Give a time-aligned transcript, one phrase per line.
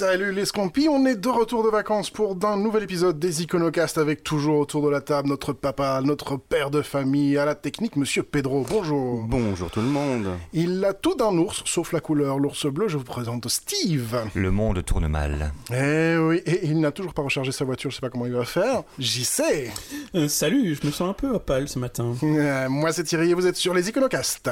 [0.00, 3.98] Salut les Scampis, on est de retour de vacances pour d'un nouvel épisode des Iconocast
[3.98, 7.96] avec toujours autour de la table notre papa, notre père de famille, à la technique,
[7.96, 8.64] monsieur Pedro.
[8.66, 9.26] Bonjour.
[9.28, 10.28] Bonjour tout le monde.
[10.54, 12.88] Il a tout d'un ours, sauf la couleur, l'ours bleu.
[12.88, 14.16] Je vous présente Steve.
[14.34, 15.52] Le monde tourne mal.
[15.70, 18.32] Eh oui, et il n'a toujours pas rechargé sa voiture, je sais pas comment il
[18.32, 18.84] va faire.
[18.98, 19.70] J'y sais.
[20.14, 22.14] Euh, salut, je me sens un peu opale ce matin.
[22.22, 24.48] Euh, moi c'est Thierry et vous êtes sur les Iconocast.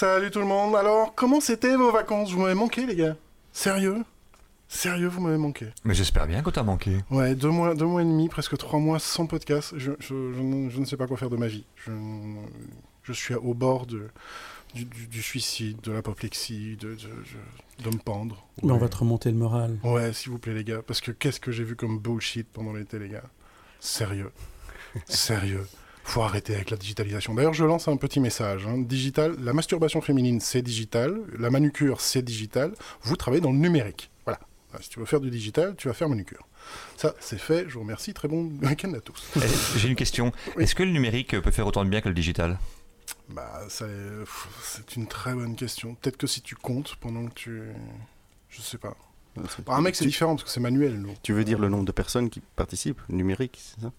[0.00, 0.74] Salut tout le monde.
[0.76, 2.32] Alors, comment c'était vos vacances?
[2.32, 3.16] Vous m'avez manqué, les gars
[3.52, 4.02] Sérieux?
[4.66, 5.66] Sérieux, vous m'avez manqué.
[5.84, 7.00] Mais j'espère bien que t'as manqué.
[7.10, 9.74] Ouais, deux mois, deux mois et demi, presque trois mois sans podcast.
[9.76, 11.66] Je, je, je, ne, je ne sais pas quoi faire de ma vie.
[11.84, 11.92] Je,
[13.02, 14.08] je suis au bord de,
[14.72, 18.46] du, du, du suicide, de l'apoplexie, de, de, de, me pendre.
[18.62, 18.80] Mais on Ouais.
[18.80, 19.78] va te remonter le moral.
[19.84, 20.80] Ouais, s'il vous plaît, les gars.
[20.80, 23.24] Parce que qu'est-ce que j'ai vu comme bullshit pendant l'été, les gars?
[23.80, 24.32] Sérieux.
[25.04, 25.66] Sérieux.
[26.10, 27.34] Faut arrêter avec la digitalisation.
[27.34, 28.66] D'ailleurs, je lance un petit message.
[28.66, 28.78] hein.
[28.78, 31.20] Digital, la masturbation féminine, c'est digital.
[31.38, 32.72] La manucure, c'est digital.
[33.02, 34.10] Vous travaillez dans le numérique.
[34.24, 34.40] Voilà.
[34.70, 36.48] Voilà, Si tu veux faire du digital, tu vas faire manucure.
[36.96, 37.66] Ça, c'est fait.
[37.68, 38.12] Je vous remercie.
[38.12, 39.30] Très bon week-end à tous.
[39.36, 40.32] Eh, J'ai une question.
[40.56, 40.64] Oui.
[40.64, 42.58] Est-ce que le numérique peut faire autant de bien que le digital?
[43.28, 45.94] Bah, c'est une très bonne question.
[45.94, 47.62] Peut-être que si tu comptes pendant que tu...
[48.48, 48.96] Je sais pas.
[49.64, 51.06] Pour un mec, c'est différent parce que c'est manuel.
[51.22, 53.92] tu veux dire le nombre de personnes qui participent numérique, c'est ça?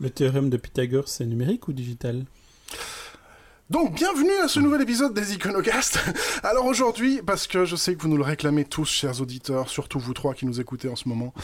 [0.00, 2.24] Le théorème de Pythagore, c'est numérique ou digital?
[3.68, 5.98] Donc, bienvenue à ce nouvel épisode des Iconocast.
[6.44, 9.98] Alors aujourd'hui, parce que je sais que vous nous le réclamez tous, chers auditeurs, surtout
[9.98, 11.34] vous trois qui nous écoutez en ce moment,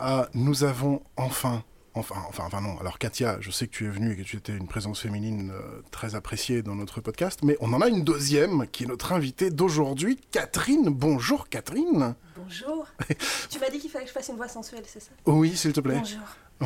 [0.00, 2.78] euh, nous avons enfin, enfin, enfin, enfin non.
[2.78, 5.50] Alors Katia, je sais que tu es venue et que tu étais une présence féminine
[5.52, 9.12] euh, très appréciée dans notre podcast, mais on en a une deuxième qui est notre
[9.12, 10.88] invitée d'aujourd'hui, Catherine.
[10.88, 12.14] Bonjour Catherine.
[12.36, 12.86] Bonjour.
[13.50, 15.10] tu m'as dit qu'il fallait que je fasse une voix sensuelle, c'est ça?
[15.26, 15.98] Oui, s'il te plaît.
[15.98, 16.20] Bonjour.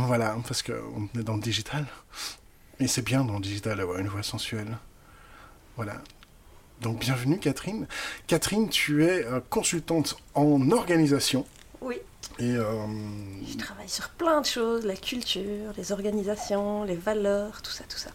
[0.05, 1.87] Voilà, parce qu'on est dans le digital.
[2.81, 4.77] Et c'est bien dans le digital d'avoir une voix sensuelle.
[5.77, 5.95] Voilà.
[6.83, 7.87] Donc bienvenue Catherine.
[8.27, 11.47] Catherine, tu es euh, consultante en organisation.
[11.81, 11.97] Oui,
[12.39, 12.87] Et euh,
[13.49, 17.97] je travaille sur plein de choses, la culture, les organisations, les valeurs, tout ça, tout
[17.97, 18.11] ça.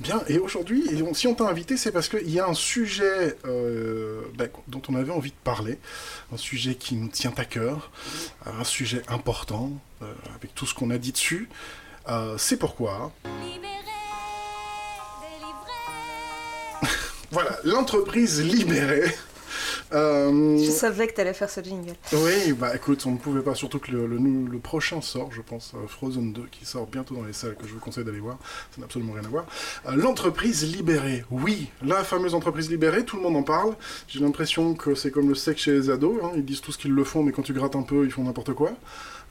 [0.00, 0.84] Bien, et aujourd'hui,
[1.14, 4.94] si on t'a invité, c'est parce qu'il y a un sujet euh, ben, dont on
[4.94, 5.78] avait envie de parler,
[6.32, 7.90] un sujet qui nous tient à cœur,
[8.46, 9.70] un sujet important,
[10.02, 11.48] euh, avec tout ce qu'on a dit dessus.
[12.08, 13.12] Euh, c'est pourquoi
[17.30, 19.14] Voilà, l'entreprise libérée.
[19.92, 21.94] Euh, Je savais que t'allais faire ce jingle.
[22.12, 25.30] oui, bah écoute, on ne pouvait pas, surtout que le, le, nou- le prochain sort,
[25.32, 28.04] je pense, euh, Frozen 2, qui sort bientôt dans les salles, que je vous conseille
[28.04, 28.38] d'aller voir,
[28.72, 29.46] ça n'a absolument rien à voir.
[29.86, 33.74] Euh, l'entreprise libérée, oui, la fameuse entreprise libérée, tout le monde en parle.
[34.08, 36.92] J'ai l'impression que c'est comme le sexe chez les ados, hein, ils disent tous qu'ils
[36.92, 38.72] le font, mais quand tu grattes un peu, ils font n'importe quoi.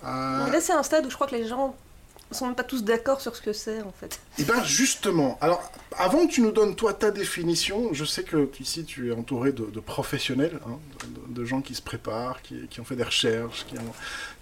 [0.05, 1.75] Euh, Là, c'est un stade où je crois que les gens
[2.33, 4.19] sont même pas tous d'accord sur ce que c'est, en fait.
[4.39, 5.61] Eh bien justement, alors
[5.97, 9.51] avant que tu nous donnes toi ta définition, je sais que ici tu es entouré
[9.51, 10.79] de, de professionnels, hein,
[11.29, 13.93] de, de gens qui se préparent, qui, qui ont fait des recherches, qui ont,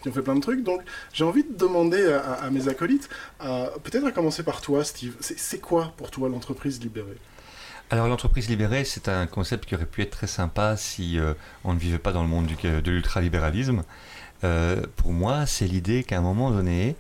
[0.02, 0.64] qui ont fait plein de trucs.
[0.64, 0.82] Donc
[1.14, 3.10] j'ai envie de demander à, à- à mes acolytes,
[3.44, 7.18] euh, peut-être à commencer par toi Steve, c'est c'est quoi pour toi l'entreprise libérée?
[7.90, 11.34] Alors l'entreprise libérée, c'est un concept qui aurait pu être très sympa si euh,
[11.66, 13.84] on ne vivait pas dans le monde du, de l'ultralibéralisme.
[14.46, 16.96] Euh, pour moi, c'est l'idée qu'à un moment donné,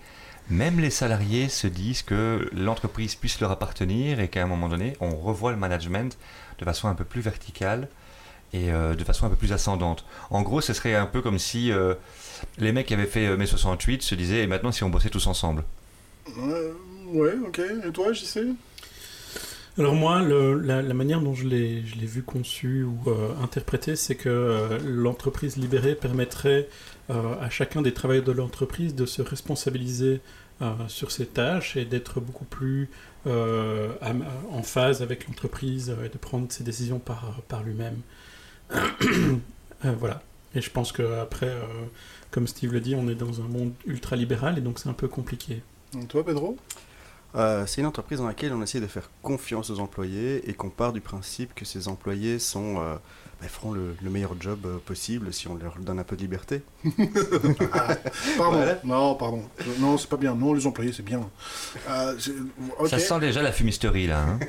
[0.51, 4.93] même les salariés se disent que l'entreprise puisse leur appartenir et qu'à un moment donné,
[4.99, 6.17] on revoit le management
[6.59, 7.87] de façon un peu plus verticale
[8.53, 10.05] et euh, de façon un peu plus ascendante.
[10.29, 11.95] En gros, ce serait un peu comme si euh,
[12.57, 15.09] les mecs qui avaient fait euh, mai 68 se disaient et maintenant si on bossait
[15.09, 15.63] tous ensemble.
[16.37, 16.73] Euh,
[17.13, 17.59] Ouais, ok.
[17.85, 18.45] Et toi, j'y sais
[19.77, 23.33] Alors moi, le- la, la manière dont je l'ai je l'ai vu conçu ou euh,
[23.41, 26.67] interprété, c'est que euh, l'entreprise libérée permettrait
[27.09, 30.17] euh, à chacun des travailleurs de l'entreprise de se responsabiliser euh,
[30.87, 32.89] sur ses tâches et d'être beaucoup plus
[33.27, 37.99] euh, am- en phase avec l'entreprise euh, et de prendre ses décisions par, lui-même.
[39.83, 40.21] Euh, voilà.
[40.53, 41.61] Et je pense qu'après, euh,
[42.29, 45.07] comme Steve le dit, on est dans un monde ultra-libéral et donc c'est un peu
[45.07, 45.63] compliqué.
[45.99, 46.55] Et Toi, Pedro?
[47.35, 50.69] Euh, C'est une entreprise dans laquelle on essaie de faire confiance aux employés et qu'on
[50.69, 52.95] part du principe que ces employés sont, euh,
[53.41, 56.21] bah, feront le, le meilleur job euh, possible si on leur donne un peu de
[56.21, 56.61] liberté.
[58.37, 58.57] Pardon.
[58.57, 58.79] Voilà.
[58.83, 59.43] Non, pardon.
[59.79, 60.35] Non, c'est pas bien.
[60.35, 61.21] Non, les employés, c'est bien.
[61.89, 62.17] Euh.
[62.89, 64.21] Ça sent déjà la fumisterie là.
[64.27, 64.39] hein.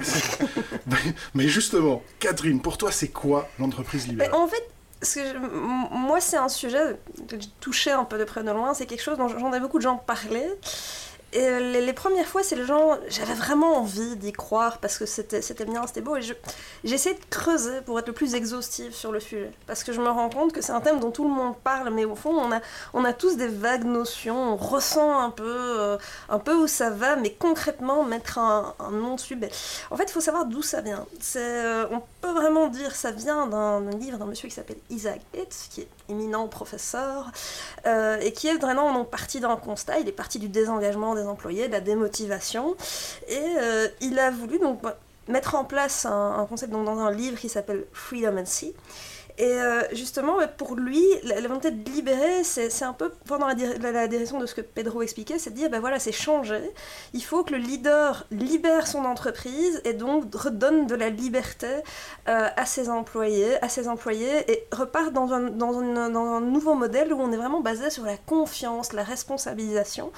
[1.34, 4.68] Mais justement, Catherine, pour toi, c'est quoi l'entreprise Mais libérée en fait,
[5.02, 6.96] ce que je- m- moi, c'est un sujet
[7.28, 8.74] que j'ai touché un peu de près de loin.
[8.74, 10.46] C'est quelque chose dont j'entends beaucoup de gens parler.
[11.34, 15.06] Et euh, les, premières fois, c'est le genre, j'avais vraiment envie d'y croire parce que
[15.06, 16.16] c'était bien, c'était beau.
[16.16, 16.34] Et j'ai
[16.84, 19.50] essayé de creuser pour être le plus exhaustive sur le sujet.
[19.66, 21.90] Parce que je me rends compte que c'est un thème dont tout le monde parle,
[21.90, 22.60] mais au fond, on a,
[22.92, 25.96] on a tous des vagues notions, on ressent un peu, euh,
[26.28, 29.50] un peu où ça va, mais concrètement, mettre un, nom dessus, ben,
[29.90, 31.06] en fait, il faut savoir d'où ça vient.
[31.36, 35.20] Euh, on peut vraiment dire ça vient d'un d'un livre d'un monsieur qui s'appelle Isaac
[35.32, 37.30] Bates, qui est éminent professeur,
[37.86, 39.98] euh, et qui est vraiment donc, parti d'un constat.
[40.00, 42.76] Il est parti du désengagement des employés, de la démotivation,
[43.28, 44.82] et euh, il a voulu donc
[45.28, 48.74] mettre en place un, un concept donc, dans un livre qui s'appelle Freedom and Sea.
[49.38, 53.54] Et euh, justement, bah, pour lui, la, volonté de libérer, c'est un peu pendant la,
[53.54, 56.60] la- la direction de ce que Pedro expliquait, c'est de dire, ben voilà, c'est changer.
[57.14, 61.66] Il faut que le leader libère son entreprise et donc redonne de la liberté
[62.28, 66.40] euh, à ses employés, à ses employés et repart dans un, dans, une- dans un
[66.40, 70.12] nouveau modèle où on est vraiment basé sur la confiance, la responsabilisation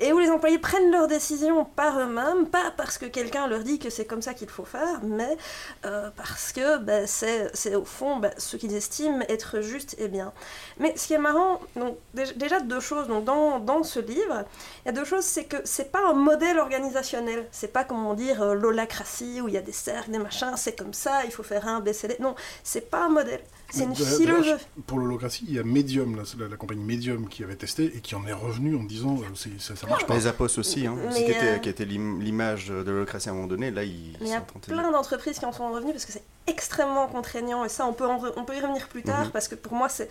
[0.00, 3.78] et où les employés prennent leurs décisions par eux-mêmes, pas parce que quelqu'un leur dit
[3.78, 5.36] que c'est comme ça qu'il faut faire, mais
[5.84, 10.32] euh, parce que ben, c'est au fond ben, ce qu'ils estiment être juste et bien.
[10.78, 14.44] Mais ce qui est marrant, donc dé- déjà deux choses donc dans, dans ce livre,
[14.84, 18.14] il y a deux choses, c'est que c'est pas un modèle organisationnel, c'est pas comment
[18.14, 21.30] dire euh, l'holacratie où il y a des cercles, des machins, c'est comme ça, il
[21.32, 22.16] faut faire un BCD.
[22.20, 24.64] Non, c'est pas un modèle, c'est une philosophie.
[24.86, 28.00] Pour l'holocratie, il y a Medium, la, la- la compagnie Medium qui avait testé et
[28.00, 30.14] qui en est revenu en disant euh, c'est- ça, ça marche pas.
[30.14, 33.34] Les Apos aussi, hein, qui était, euh, qui était l'im- l'image de l'holocratie à un
[33.34, 36.12] moment donné, là ils il y a plein d'entreprises qui en sont revenues parce que
[36.12, 39.24] c'est extrêmement contraignant et ça on peut, en re- on peut y revenir plus tard
[39.26, 39.30] Mhm.
[39.32, 40.08] parce que pour moi c'est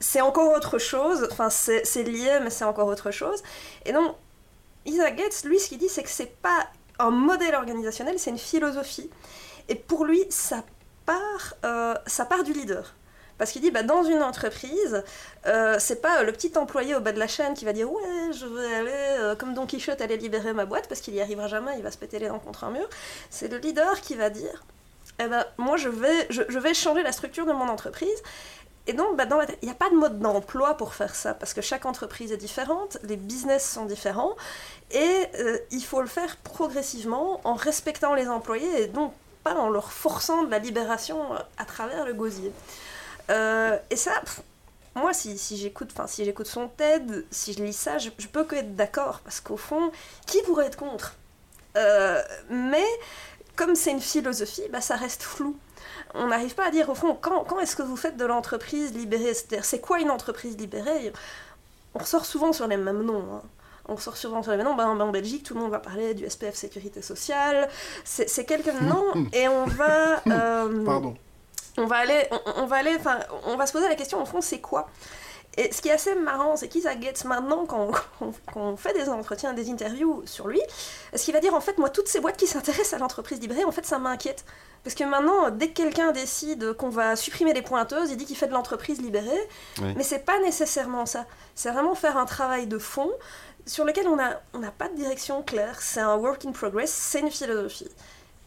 [0.00, 3.42] c'est encore autre chose, enfin c'est c'est lié mais c'est encore autre chose.
[3.86, 4.14] Et donc
[4.84, 6.66] Isaac Gates, lui ce qu'il dit c'est que c'est pas
[6.98, 9.08] un modèle organisationnel, c'est une philosophie.
[9.68, 10.64] Et pour lui ça
[11.06, 12.94] part, euh, ça part du leader.
[13.42, 15.02] Parce qu'il dit, bah, dans une entreprise,
[15.46, 18.32] euh, c'est pas le petit employé au bas de la chaîne qui va dire Ouais,
[18.32, 21.48] je vais aller, euh, comme Don Quichotte, aller libérer ma boîte, parce qu'il y arrivera
[21.48, 22.88] jamais, il va se péter les dents contre un mur.
[23.30, 24.62] C'est le leader qui va dire
[25.18, 28.22] Eh ben, moi, je vais, je, vais changer la structure de mon entreprise.
[28.86, 29.24] Et donc, bah,
[29.60, 32.36] il n'y a pas de mode d'emploi pour faire ça, parce que chaque entreprise est
[32.36, 34.36] différente, les business sont différents,
[34.90, 39.12] et euh, il faut le faire progressivement en respectant les employés, et donc
[39.44, 42.52] pas en leur forçant de la libération euh, à travers le gosier.
[43.30, 44.12] Euh, et ça,
[44.94, 49.20] moi, si, j'écoute, si son TED, si je lis ça, je, peux que être d'accord,
[49.20, 49.90] parce qu'au fond,
[50.26, 51.14] qui pourrait être contre?
[51.76, 52.84] Euh, Mais
[53.56, 55.56] comme c'est une philosophie, bah, ça reste flou.
[56.14, 59.34] On n'arrive pas à dire au fond quand, est-ce que vous faites de l'entreprise libérée?
[59.62, 61.12] C'est quoi une entreprise libérée?
[61.94, 63.36] On ressort souvent sur les mêmes noms.
[63.36, 63.42] hein.
[63.88, 64.74] On ressort souvent sur les noms.
[64.74, 67.68] Ben, ben, en Belgique, tout le monde va parler du SPF Sécurité Sociale.
[68.04, 70.22] C'est c'est quelques noms et on va.
[70.28, 71.14] euh, Pardon.
[71.78, 74.26] on va aller, on, on va aller, enfin, on va se poser la question au
[74.26, 74.88] fond, c'est quoi?
[75.58, 78.94] Et ce qui est assez marrant, c'est qu'Isaac Gates, maintenant, quand, quand- quand on fait
[78.94, 80.62] des entretiens, des interviews sur lui,
[81.14, 83.64] ce qu'il va dire, en fait, moi, toutes ces boîtes qui s'intéressent à l'entreprise libérée,
[83.66, 84.46] en fait, ça m'inquiète.
[84.82, 88.36] Parce que maintenant, dès que quelqu'un décide qu'on va supprimer les pointeuses, il dit qu'il
[88.36, 89.46] fait de l'entreprise libérée,
[89.82, 89.92] Oui.
[89.94, 91.26] mais c'est pas nécessairement ça.
[91.54, 93.10] C'est vraiment faire un travail de fond
[93.66, 95.80] sur lequel on n'a on n'a pas de direction claire.
[95.80, 97.88] C'est un work in progress, c'est une philosophie.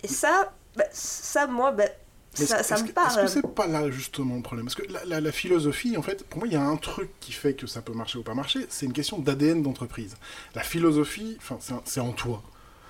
[0.04, 1.86] Et ça, bah, ça, moi, bah,
[2.34, 3.08] ça, ça me parle.
[3.12, 4.66] Est-ce que c'est pas là justement le problème?
[4.66, 7.10] Parce que la, la- la philosophie, en fait, pour moi, il y a un truc
[7.22, 10.16] qui fait que ça peut marcher ou pas marcher, c'est une question d'ADN d'entreprise.
[10.54, 11.38] La philosophie,
[11.86, 12.44] c'est en toi.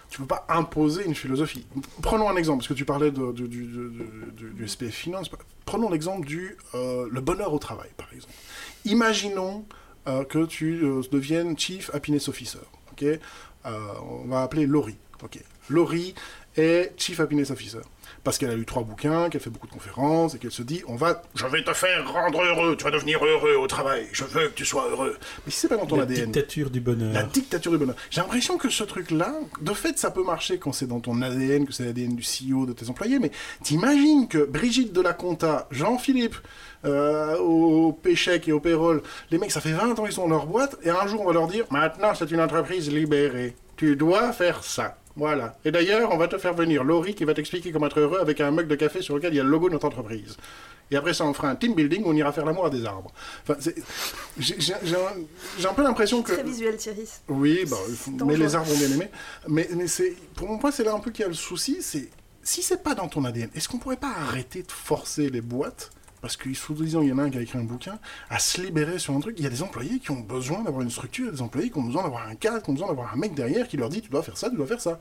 [0.10, 1.66] Tu peux pas imposer une philosophie.
[2.02, 3.68] Prenons un exemple, parce que tu parlais de- du, du-
[4.34, 5.30] du- du SPF Finance.
[5.66, 8.34] Prenons l'exemple du euh, le bonheur au travail, par exemple.
[8.86, 9.66] Imaginons
[10.06, 12.60] que tu euh, deviennes Chief Happiness Officer.
[12.92, 13.04] ok?
[13.04, 13.20] Euh,
[14.24, 14.98] on va appeler Laurie.
[15.24, 15.40] ok?
[15.70, 16.14] Laurie
[16.56, 17.82] est Chief Happiness Officer.
[18.26, 20.82] Parce qu'elle a lu trois bouquins, qu'elle fait beaucoup de conférences, et qu'elle se dit,
[20.88, 24.24] on va, je vais te faire rendre heureux, tu vas devenir heureux au travail, je
[24.26, 25.16] veux que tu sois heureux.
[25.46, 26.26] Mais si c'est pas dans ton La ADN.
[26.32, 27.14] dictature du bonheur.
[27.14, 27.96] La dictature du bonheur.
[28.10, 31.68] J'ai l'impression que ce truc-là, de fait, ça peut marcher quand c'est dans ton ADN,
[31.68, 33.30] que c'est l'ADN du CEO, de tes employés, mais
[33.64, 36.36] t'imagines que Brigitte de la Conta, Jean-Philippe,
[36.84, 40.36] euh, au Péchec et au Payroll, les mecs, ça fait 20 ans qu'ils sont dans
[40.36, 43.56] leur boîte, et un jour, on va leur dire, maintenant, c'est une entreprise libérée.
[43.78, 44.98] Tu dois faire ça.
[45.16, 45.58] Voilà.
[45.64, 48.42] Et d'ailleurs, on va te faire venir Laurie qui va t'expliquer comment être heureux avec
[48.42, 50.36] un mug de café sur lequel il y a le logo de notre entreprise.
[50.92, 52.86] Et après ça, on fera un team building où on ira faire l'amour à des
[52.86, 53.12] arbres.
[53.44, 53.60] Enfin,
[54.38, 56.34] j'ai un, peu l'impression que...
[56.34, 57.10] Très visuel, Thierry.
[57.28, 57.78] Oui, bah,
[58.26, 59.10] mais les arbres ont bien aimé.
[59.48, 59.86] Mais, mais
[60.36, 61.78] pour moi, c'est là un peu qu'il y a le souci.
[61.82, 62.10] C'est
[62.44, 65.90] si c'est pas dans ton ADN, est-ce qu'on pourrait pas arrêter de forcer les boîtes
[66.26, 68.00] parce que sous-disant il y en a un qui a écrit un bouquin
[68.32, 69.36] à se libérer sur un truc.
[69.38, 71.84] Il y a des employés qui ont besoin d'avoir une structure, des employés qui ont
[71.84, 74.10] besoin d'avoir un cadre, qui ont besoin d'avoir un mec derrière qui leur dit tu
[74.10, 75.00] dois faire ça, tu dois faire ça.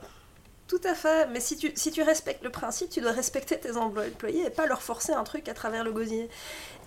[0.67, 3.75] Tout à fait, mais si tu, si tu respectes le principe, tu dois respecter tes
[3.75, 6.29] employés et pas leur forcer un truc à travers le gosier.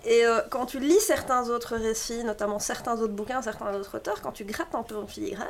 [0.05, 4.21] Et euh, quand tu lis certains autres récits, notamment certains autres bouquins, certains autres auteurs,
[4.21, 5.47] quand tu grattes un peu en filigrane,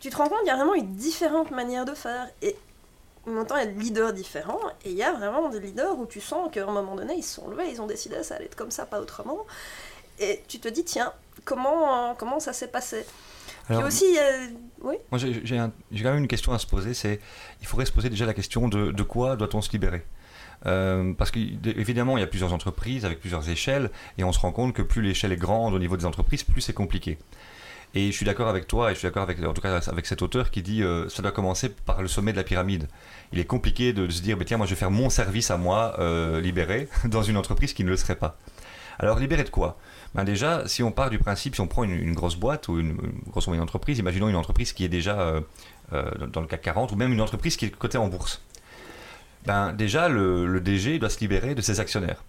[0.00, 2.28] tu te rends compte qu'il y a vraiment une différente manière de faire.
[2.40, 2.56] Et
[3.26, 5.60] en même temps, il y a des leaders différents, et il y a vraiment des
[5.60, 8.22] leaders où tu sens qu'à un moment donné, ils se sont levés, ils ont décidé
[8.22, 9.38] ça allait être comme ça, pas autrement.
[10.18, 11.12] Et tu te dis, tiens,
[11.44, 13.04] comment, comment ça s'est passé?
[13.68, 14.46] Alors, Puis aussi, euh,
[14.80, 16.94] oui, Moi, j'ai j'ai un- j'ai quand même une question à se poser.
[16.94, 17.20] C'est,
[17.60, 20.04] il faudrait se poser déjà la question de, de quoi doit-on se libérer?
[20.66, 24.52] Euh, Parce qu'évidemment, il y a plusieurs entreprises avec plusieurs échelles, et on se rend
[24.52, 27.18] compte que plus l'échelle est grande au niveau des entreprises, plus c'est compliqué.
[27.96, 30.04] Et je suis d'accord avec toi, et je suis d'accord avec, en tout cas, avec
[30.04, 32.88] cet auteur qui dit euh, ça doit commencer par le sommet de la pyramide.
[33.32, 35.96] Il est compliqué de, se dire, tiens, moi je vais faire mon service à moi,
[35.98, 38.36] euh, libéré, dans une entreprise qui ne le serait pas.
[38.98, 39.78] Alors, libéré de quoi?
[40.14, 42.90] Ben Déjà, si on part du principe, si on prend une, grosse boîte ou une,
[42.90, 45.40] une grosse moyenne entreprise, imaginons une entreprise qui est déjà euh,
[45.94, 48.42] euh, dans- le CAC 40 ou même une entreprise qui est cotée en bourse.
[49.46, 52.22] Ben, déjà, le DG doit se libérer de ses actionnaires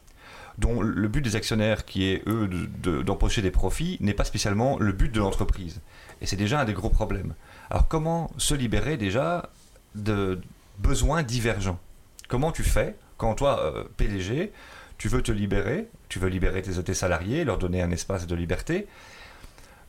[0.58, 4.24] dont le but des actionnaires, qui est eux de- de- d'empocher des profits, n'est pas
[4.24, 5.82] spécialement le but de l'entreprise.
[6.22, 7.36] Et c'est déjà un des gros problèmes.
[7.70, 9.50] Alors comment se libérer déjà
[9.96, 10.40] de
[10.80, 11.80] besoins divergents?
[12.28, 14.52] Comment tu fais quand toi, euh, PDG,
[14.98, 18.88] tu veux te libérer, tu veux libérer tes, salariés, leur donner un espace de liberté,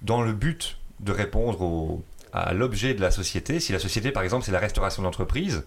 [0.02, 2.00] dans le but de répondre
[2.32, 3.58] à l'objet de la société?
[3.60, 5.64] Si la société, par exemple, c'est la restauration d'entreprise,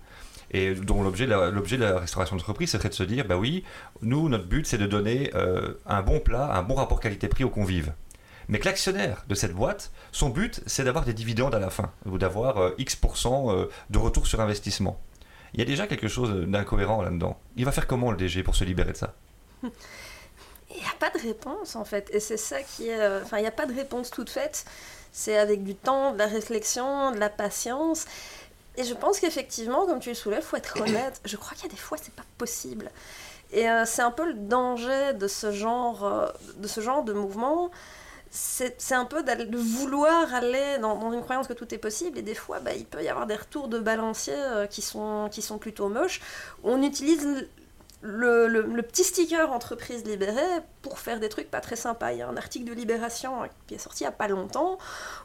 [0.52, 3.64] et dont l'objet l'objet de la restauration d'entreprise serait de se dire, bah oui,
[4.02, 7.50] nous, notre but, c'est de donner euh, un bon plat, un bon rapport qualité-prix aux
[7.50, 7.94] convives.
[8.48, 11.92] Mais que l'actionnaire de cette boîte, son but, c'est d'avoir des dividendes à la fin,
[12.06, 15.00] ou d'avoir euh, X% euh, de retour sur investissement.
[15.54, 17.40] Il y a déjà quelque chose d'incohérent là-dedans.
[17.56, 19.14] Il va faire comment le DG pour se libérer de ça?
[20.74, 22.10] Il n'y a pas de réponse en fait.
[22.14, 23.00] Et c'est ça qui est.
[23.00, 24.66] euh, Enfin, il n'y a pas de réponse toute faite.
[25.12, 28.06] C'est avec du temps, de la réflexion, de la patience.
[28.78, 31.22] Et je pense qu'effectivement, comme tu le soulèves, faut être honnête.
[31.26, 32.90] Je crois qu'il y a des fois, c'est pas possible.
[33.52, 37.14] Et euh, c'est un peu le danger de ce genre, euh, de, ce genre de
[37.14, 37.70] mouvement.
[38.34, 42.18] C'est un peu de vouloir aller dans, dans une croyance que tout est possible.
[42.18, 45.28] Et des fois, bah, il peut y avoir des retours de balancier euh, qui, sont,
[45.30, 46.22] qui sont plutôt moches.
[46.64, 47.50] On utilise
[48.02, 50.42] le, le- le petit sticker entreprise libérée
[50.82, 52.12] pour faire des trucs pas très sympas.
[52.14, 54.28] Il y a un article de Libération euh, qui est sorti il n'y a pas
[54.28, 54.78] longtemps.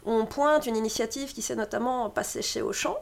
[0.05, 2.97] où On pointe une initiative qui s'est notamment passée chez Auchan.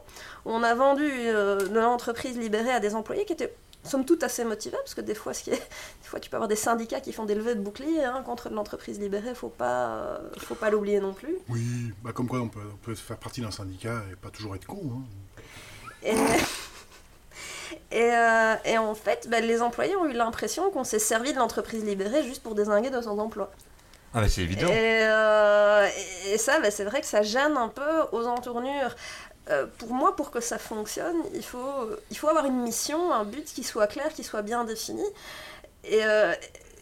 [0.45, 3.53] On a vendu euh, de l'entreprise libérée à des employés qui étaient
[3.83, 5.53] somme toute assez motivés, parce que des fois, ce qui est,
[6.01, 8.49] des fois tu peux avoir des syndicats qui font des levées de boucliers hein, contre
[8.49, 11.35] l'entreprise libérée, faut pas, euh, faut pas l'oublier non plus.
[11.49, 14.55] Oui, bah comme quoi on peut, on peut faire partie d'un syndicat et pas toujours
[14.55, 14.81] être con.
[14.91, 15.41] hein.
[16.01, 16.15] Et,
[17.95, 21.37] et, euh, et en fait, bah, les employés ont eu l'impression qu'on s'est servi de
[21.39, 23.49] l'entreprise libérée juste pour désinguer de son emploi.
[24.13, 24.67] Ah mais c'est évident.
[24.67, 25.87] Et, euh,
[26.31, 28.95] et- ça, bah, c'est vrai que ça gêne un peu aux entournures.
[29.49, 33.25] Euh, pour moi, pour que ça fonctionne, il faut, il faut avoir une mission, un
[33.25, 35.03] but qui soit clair, qui soit bien défini.
[35.83, 36.01] Et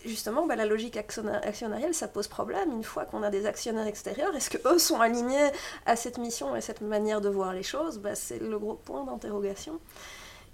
[0.05, 2.71] justement, bah, la logique actionna- actionnariale, ça pose problème.
[2.71, 5.49] Une fois qu'on a des actionnaires extérieurs, est-ce qu'eux sont alignés
[5.85, 7.97] à cette mission et cette manière de voir les choses?
[7.99, 9.79] Bah, C'est le gros point d'interrogation.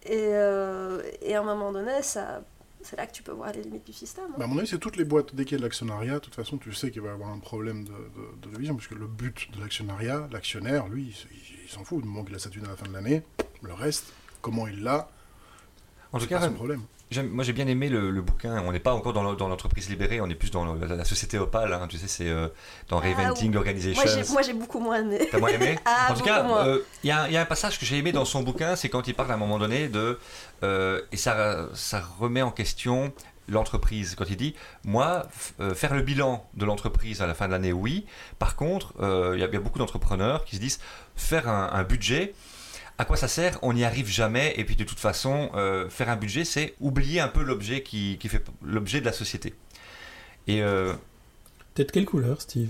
[0.05, 2.43] Et, euh, et à un moment donné, ça,
[2.81, 4.25] c'est là que tu peux voir les limites du système.
[4.31, 4.35] hein.
[4.37, 6.19] Bah, à mon avis, c'est toutes les boîtes, dès qu'il y a de l'actionnariat, de
[6.19, 8.87] toute façon, tu sais qu'il va y avoir un problème de, de, de vision, parce
[8.87, 12.39] que le but de l'actionnariat, l'actionnaire, lui, il- il s'en fout, du moment qu'il a
[12.39, 13.21] sa thune à la fin de l'année,
[13.61, 15.09] le reste, comment il l'a,
[16.13, 16.81] En tout cas, problème.
[17.31, 18.61] Moi j'ai bien aimé le, le bouquin.
[18.65, 20.95] On n'est pas encore dans le- dans l'entreprise libérée, on est plus dans le- la,
[20.95, 21.73] la société Opale.
[21.73, 21.87] hein.
[21.89, 22.47] tu sais, c'est euh,
[22.87, 24.03] dans Ah, Reventing Organizations.
[24.03, 25.27] Moi, j'ai, moi, j'ai beaucoup moins aimé.
[25.31, 27.41] T'as moins aimé Ah, En tout cas, euh, il y, a un- il y a
[27.41, 29.57] un passage que j'ai aimé dans son bouquin, c'est quand il parle à un moment
[29.57, 30.19] donné de.
[30.63, 33.11] euh, et ça, ça remet en question
[33.47, 34.13] l'entreprise.
[34.15, 35.25] Quand il dit Moi,
[35.61, 38.05] euh, faire le bilan de l'entreprise à la fin de l'année, oui.
[38.37, 40.79] Par contre, euh, il y, a- il y a beaucoup d'entrepreneurs qui se disent
[41.15, 42.35] Faire un, un budget.
[42.99, 43.57] À quoi ça sert?
[43.63, 44.53] On n'y arrive jamais.
[44.57, 48.17] Et puis de toute façon, euh, faire un budget, c'est oublier un peu l'objet qui,
[48.19, 49.55] qui fait l'objet de la société.
[50.47, 50.93] Et euh,
[51.73, 52.69] T'es de quelle couleur, Steve?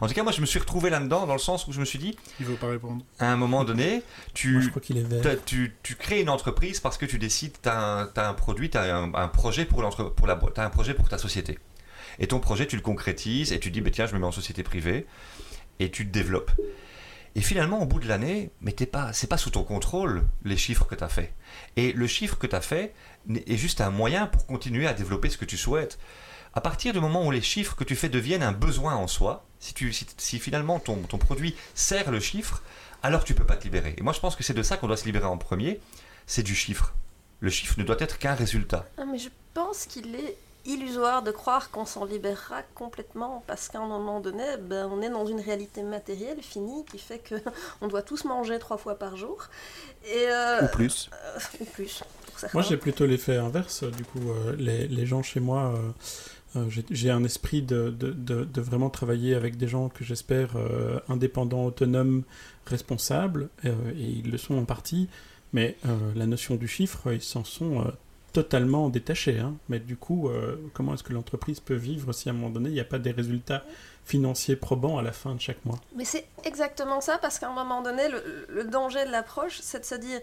[0.00, 1.84] En tout cas, moi, je me suis retrouvé là-dedans, dans le sens où je me
[1.84, 3.04] suis dit, Il veut pas répondre.
[3.18, 4.02] à un moment donné,
[4.34, 5.22] tu, Moi, je crois qu'il est vert.
[5.22, 8.76] T'as- tu, tu crées une entreprise parce que tu décides, tu as, un produit, tu
[8.76, 11.58] as un, un projet pour, l'entre- pour la un projet pour ta société.
[12.18, 14.32] Et ton projet, tu le concrétises et tu dis, bah, tiens, je me mets en
[14.32, 15.06] société privée
[15.78, 16.50] et tu te développes.
[17.36, 20.56] Et finalement, au bout de l'année, mais t'es pas, c'est pas sous ton contrôle les
[20.56, 21.32] chiffres que tu as fait.
[21.76, 22.94] Et le chiffre que tu as fait
[23.28, 25.98] est juste un moyen pour continuer à développer ce que tu souhaites.
[26.52, 29.44] À partir du moment où les chiffres que tu fais deviennent un besoin en soi,
[29.58, 32.62] si, tu, si, si finalement ton, ton produit sert le chiffre,
[33.02, 33.96] alors tu peux pas te libérer.
[33.98, 35.80] Et moi, je pense que c'est de ça qu'on doit se libérer en premier,
[36.26, 36.94] c'est du chiffre.
[37.40, 38.86] Le chiffre ne doit être qu'un résultat.
[38.96, 40.36] Ah, mais je pense qu'il est
[40.66, 45.10] illusoire de croire qu'on s'en libérera complètement parce qu'à un moment donné, ben, on est
[45.10, 47.34] dans une réalité matérielle finie qui fait que
[47.80, 49.48] on doit tous manger trois fois par jour
[50.04, 51.10] et euh, Ou plus.
[51.60, 52.02] ou plus.
[52.52, 53.84] Moi, j'ai plutôt l'effet inverse.
[53.84, 55.90] Du coup, euh, les, les gens chez moi, euh,
[56.56, 61.00] Euh, j'ai un esprit de, de, de, vraiment travailler avec des gens que j'espère euh,
[61.08, 62.22] indépendants, autonomes,
[62.66, 65.08] responsables, et ils le sont en partie,
[65.52, 65.76] mais
[66.14, 67.84] la notion du chiffre, ils s'en sont
[68.34, 69.38] totalement détachés.
[69.38, 69.54] Hein.
[69.70, 70.28] Mais du coup,
[70.74, 72.98] comment est-ce que l'entreprise peut vivre si à un moment donné, il n'y a pas
[72.98, 73.64] des résultats
[74.04, 75.78] financiers probants à la fin de chaque mois?
[75.96, 78.02] Mais c'est exactement ça, parce qu'à un moment donné,
[78.48, 80.20] le, danger de l'approche, c'est de se dire,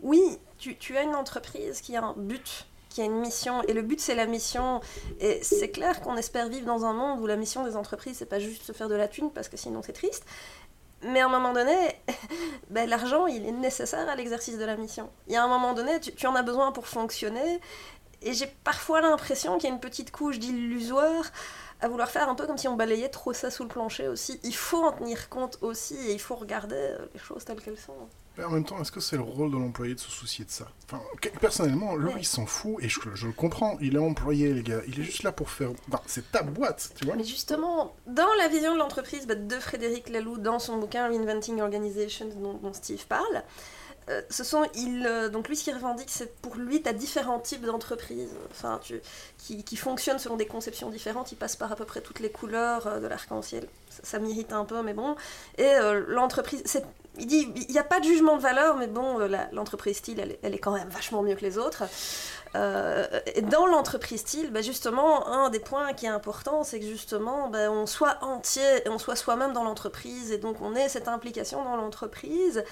[0.00, 0.22] oui,
[0.58, 3.60] tu, tu as une entreprise qui a un but qui a une mission.
[3.64, 4.80] Et le but, c'est la mission.
[5.18, 8.24] Et c'est clair qu'on espère vivre dans un monde où la mission des entreprises, c'est
[8.24, 10.24] pas juste se faire de la thune, parce que sinon c'est triste.
[11.04, 11.76] Mais à un moment donné,
[12.70, 15.10] ben, l'argent, il est nécessaire à l'exercice de la mission.
[15.26, 17.60] Il y a un moment donné, tu, en as besoin pour fonctionner.
[18.22, 21.24] Et j'ai parfois l'impression qu'il y a une petite couche d'illusoire
[21.80, 24.40] à vouloir faire un peu comme si on balayait trop ça sous le plancher aussi.
[24.44, 27.78] Il faut en tenir compte aussi et il faut regarder euh, les choses telles qu'elles
[27.78, 28.08] sont.
[28.36, 30.50] Mais en même temps, est-ce que c'est le rôle de l'employé de se soucier de
[30.50, 31.00] ça enfin,
[31.40, 33.78] Personnellement, lui, il s'en fout et je, le comprends.
[33.80, 34.80] Il est employé, les gars.
[34.88, 35.70] Il est juste là pour faire.
[35.88, 37.14] Enfin, c'est ta boîte, tu vois.
[37.14, 41.60] Mais justement, dans la vision de l'entreprise bah, de Frédéric Laloux, dans son bouquin Reinventing
[41.60, 43.44] Organization, dont, Steve parle,
[44.10, 46.92] euh, ce sont il euh, donc lui ce qu'il revendique c'est pour lui tu as
[46.92, 49.00] différents types d'entreprises enfin tu,
[49.38, 52.28] qui, qui, fonctionnent selon des conceptions différentes ils passent par à peu près toutes les
[52.28, 55.16] couleurs euh, de l'arc-en-ciel ça, ça m'irrite un peu mais bon
[55.56, 55.72] et
[56.06, 56.84] l'entreprise c'est
[57.18, 60.36] il dit il n'y a pas de jugement de valeur, mais bon, euh, l'entreprise style,
[60.42, 61.84] elle, est quand même vachement mieux que les autres.
[62.56, 66.86] Euh, et dans l'entreprise style, bah, justement, un des points qui est important, c'est que
[66.86, 70.88] justement, bah, on soit entier et on soit soi-même dans l'entreprise, et donc on ait
[70.88, 72.64] cette implication dans l'entreprise.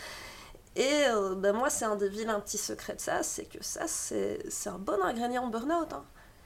[0.74, 3.86] Et euh, bah, moi, c'est un des vilains petits secrets de ça, c'est que ça,
[3.86, 5.92] c'est un bon ingrédient de burn-out.
[5.92, 6.04] Hein.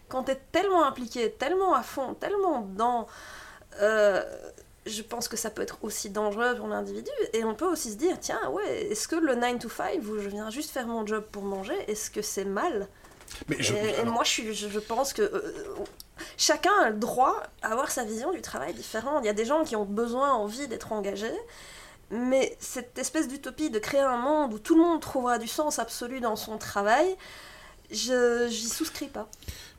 [0.08, 3.06] Quand tu es tellement impliqué, tellement à fond, tellement dans
[4.86, 7.10] je pense que ça peut être aussi dangereux pour l'individu.
[7.32, 10.18] Et on peut aussi se dire, tiens, ouais, est-ce que le 9 to 5, où
[10.18, 12.88] je viens juste faire mon job pour manger, est-ce que c'est mal?
[13.48, 15.54] Mais et, moi, je, je, pense que euh,
[16.36, 19.20] chacun a le droit à avoir sa vision du travail différente.
[19.24, 21.34] Il y a des gens qui ont besoin, envie d'être engagés.
[22.10, 25.80] Mais cette espèce d'utopie de créer un monde où tout le monde trouvera du sens
[25.80, 27.16] absolu dans son travail,
[27.90, 29.28] je j'y souscris pas.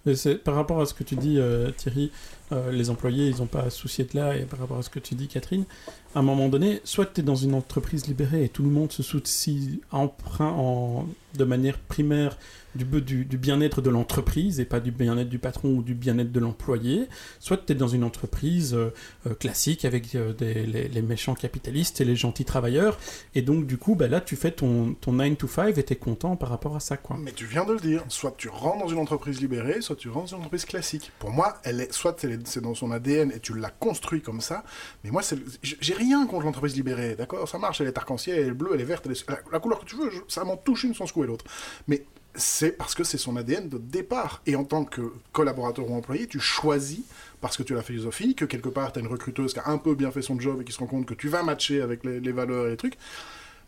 [0.05, 2.36] Mais par rapport à ce que tu dis, euh, Thierry, euh,
[2.71, 4.99] les employés, ils n'ont pas à soucier de là, et par rapport à ce que
[4.99, 5.65] tu dis, Catherine,
[6.15, 8.91] à un moment donné, soit tu es dans une entreprise libérée et tout le monde
[8.91, 12.37] se soucie emprunt en, de manière primaire
[12.75, 17.07] du, bien-être de l'entreprise et pas du bien-être du patron ou du bien-être de l'employé,
[17.39, 18.93] soit tu es dans une entreprise euh,
[19.25, 22.99] euh, classique avec euh, les, méchants capitalistes et les gentils travailleurs,
[23.33, 25.93] et donc du coup, bah, là, tu fais ton, ton 9 to 5 et tu
[25.93, 26.97] es content par rapport à ça.
[26.97, 27.17] Quoi.
[27.19, 30.09] Mais tu viens de le dire, soit tu rentres dans une entreprise libérée, soit tu
[30.09, 31.11] rentres dans une entreprise classique.
[31.19, 32.15] Pour moi, elle est, soit
[32.45, 34.63] c'est dans son ADN et tu l'as construit comme ça,
[35.03, 35.21] mais moi,
[35.61, 37.47] j'ai rien contre l'entreprise libérée, d'accord?
[37.49, 39.07] Ça marche, elle est arc-en-ciel, elle est bleue, elle est verte,
[39.51, 41.45] la, couleur que tu veux, ça m'en touche une sans secouer l'autre.
[41.87, 42.05] Mais
[42.35, 44.41] c'est parce que c'est son ADN de départ.
[44.45, 47.01] Et en tant que collaborateur ou employé, tu choisis,
[47.41, 49.67] parce que tu as la philosophie, que quelque part, tu as une recruteuse qui a
[49.67, 51.81] un peu bien fait son job et qui se rend compte que tu vas matcher
[51.81, 52.97] avec les, valeurs et les trucs.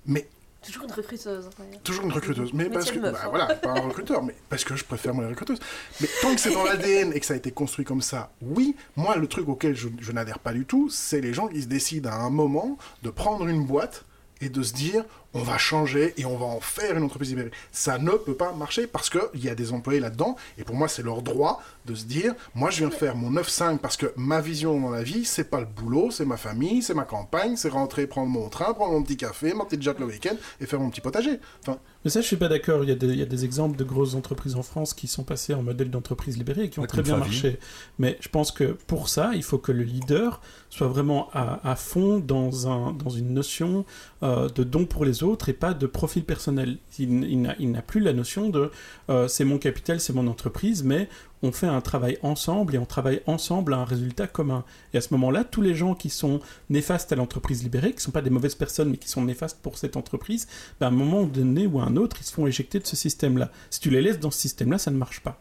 [0.06, 0.28] Mais
[0.62, 1.50] Toujours une recruteuse.
[1.84, 2.54] Toujours une recruteuse.
[2.54, 3.00] Mais, parce que.
[3.00, 3.28] Bah, hein.
[3.30, 5.60] voilà, pas un recruteur, mais parce que je préfère moi les recruteuses.
[6.02, 8.76] Mais tant que c'est dans l'ADN et que ça a été construit comme ça, oui,
[8.96, 11.68] moi, le truc auquel je, je n'adhère pas du tout, c'est les gens qui se
[11.68, 14.06] décident à un moment de prendre une boîte
[14.42, 17.52] et de se dire on va changer et on va en faire une entreprise libérée.
[17.72, 20.88] Ça ne peut pas marcher parce qu'il y a des employés là-dedans et pour moi
[20.88, 24.42] c'est leur droit de se dire moi je viens faire mon 9-5 parce que ma
[24.42, 27.70] vision dans la vie c'est pas le boulot, c'est ma famille, c'est ma campagne, c'est
[27.70, 30.80] rentrer prendre mon train, prendre mon petit café, mon petit jet le week-end et faire
[30.80, 31.40] mon petit potager.
[31.62, 32.84] Enfin, mais ça, je suis pas d'accord.
[32.84, 35.64] Il, il, y a des exemples de grosses entreprises en France qui sont passées en
[35.64, 37.60] modèle d'entreprise libérée et qui ont très bien marché.
[37.98, 40.40] Mais je pense que pour ça, il faut que le leader
[40.70, 43.86] soit vraiment à, fond dans, un, dans une notion
[44.24, 46.78] euh, de don pour les autres et pas de profil personnel.
[46.98, 48.72] Il, n'a plus la notion de
[49.10, 51.10] euh, c'est mon capital, c'est mon entreprise, mais
[51.42, 54.64] on fait un travail ensemble et on travaille ensemble à un résultat commun.
[54.94, 58.02] Et à ce moment-là, tous les gens qui sont néfastes à l'entreprise libérée, qui ne
[58.02, 60.48] sont pas des mauvaises personnes, mais qui sont néfastes pour cette entreprise,
[60.80, 62.96] ben, à un moment donné ou à un autre, ils se font éjecter de ce
[62.96, 63.52] système-là.
[63.70, 65.40] Si tu les laisses dans ce système-là, ça ne marche pas.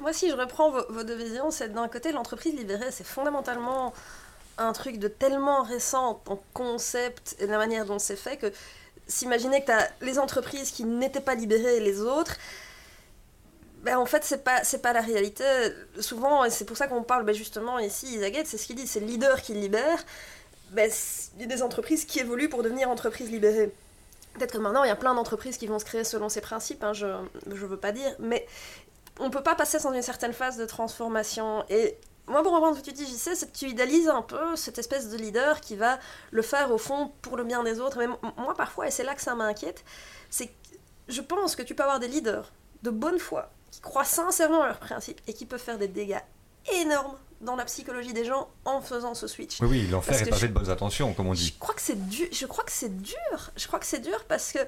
[0.00, 3.94] Moi, si je reprends vos, deux visions, c'est d'un côté, l'entreprise libérée, c'est fondamentalement
[4.58, 8.52] un truc de tellement récent en concept et la manière dont c'est fait que
[9.06, 12.36] s'imaginer que tu as les entreprises qui n'étaient pas libérées et les autres,
[13.82, 15.44] ben, en fait, c'est pas, c'est pas la réalité.
[16.00, 18.86] Souvent, et c'est pour ça qu'on parle ben, justement ici, Isaac c'est ce qu'il dit,
[18.86, 20.04] c'est le leader qui libère.
[20.72, 20.90] Ben,
[21.36, 23.72] il y a des entreprises qui évoluent pour devenir entreprises libérées.
[24.34, 26.84] Peut-être que maintenant, il y a plein d'entreprises qui vont se créer selon ces principes,
[26.84, 28.46] hein, je ne veux pas dire, mais
[29.18, 31.64] on peut pas passer sans une certaine phase de transformation.
[31.70, 31.96] Et
[32.28, 34.78] moi, pour reprendre ce que tu dis, sais, c'est que tu idéalises un peu cette
[34.78, 35.98] espèce de leader qui va
[36.30, 37.98] le faire au fond pour le bien des autres.
[37.98, 39.84] Mais moi, parfois, et c'est là que ça m'inquiète,
[40.30, 40.52] c'est que
[41.08, 44.66] je pense que tu peux avoir des leaders de bonne foi qui croient sincèrement à
[44.66, 46.20] leurs principes et qui peuvent faire des dégâts
[46.74, 49.60] énorme dans la psychologie des gens en faisant ce switch.
[49.60, 51.56] Oui, oui, l'enfer est pavé je- de bonnes intentions, comme on Je dit.
[51.58, 52.26] crois que c'est dur.
[52.32, 53.50] Je crois que c'est dur.
[53.56, 54.58] Je crois que c'est dur parce que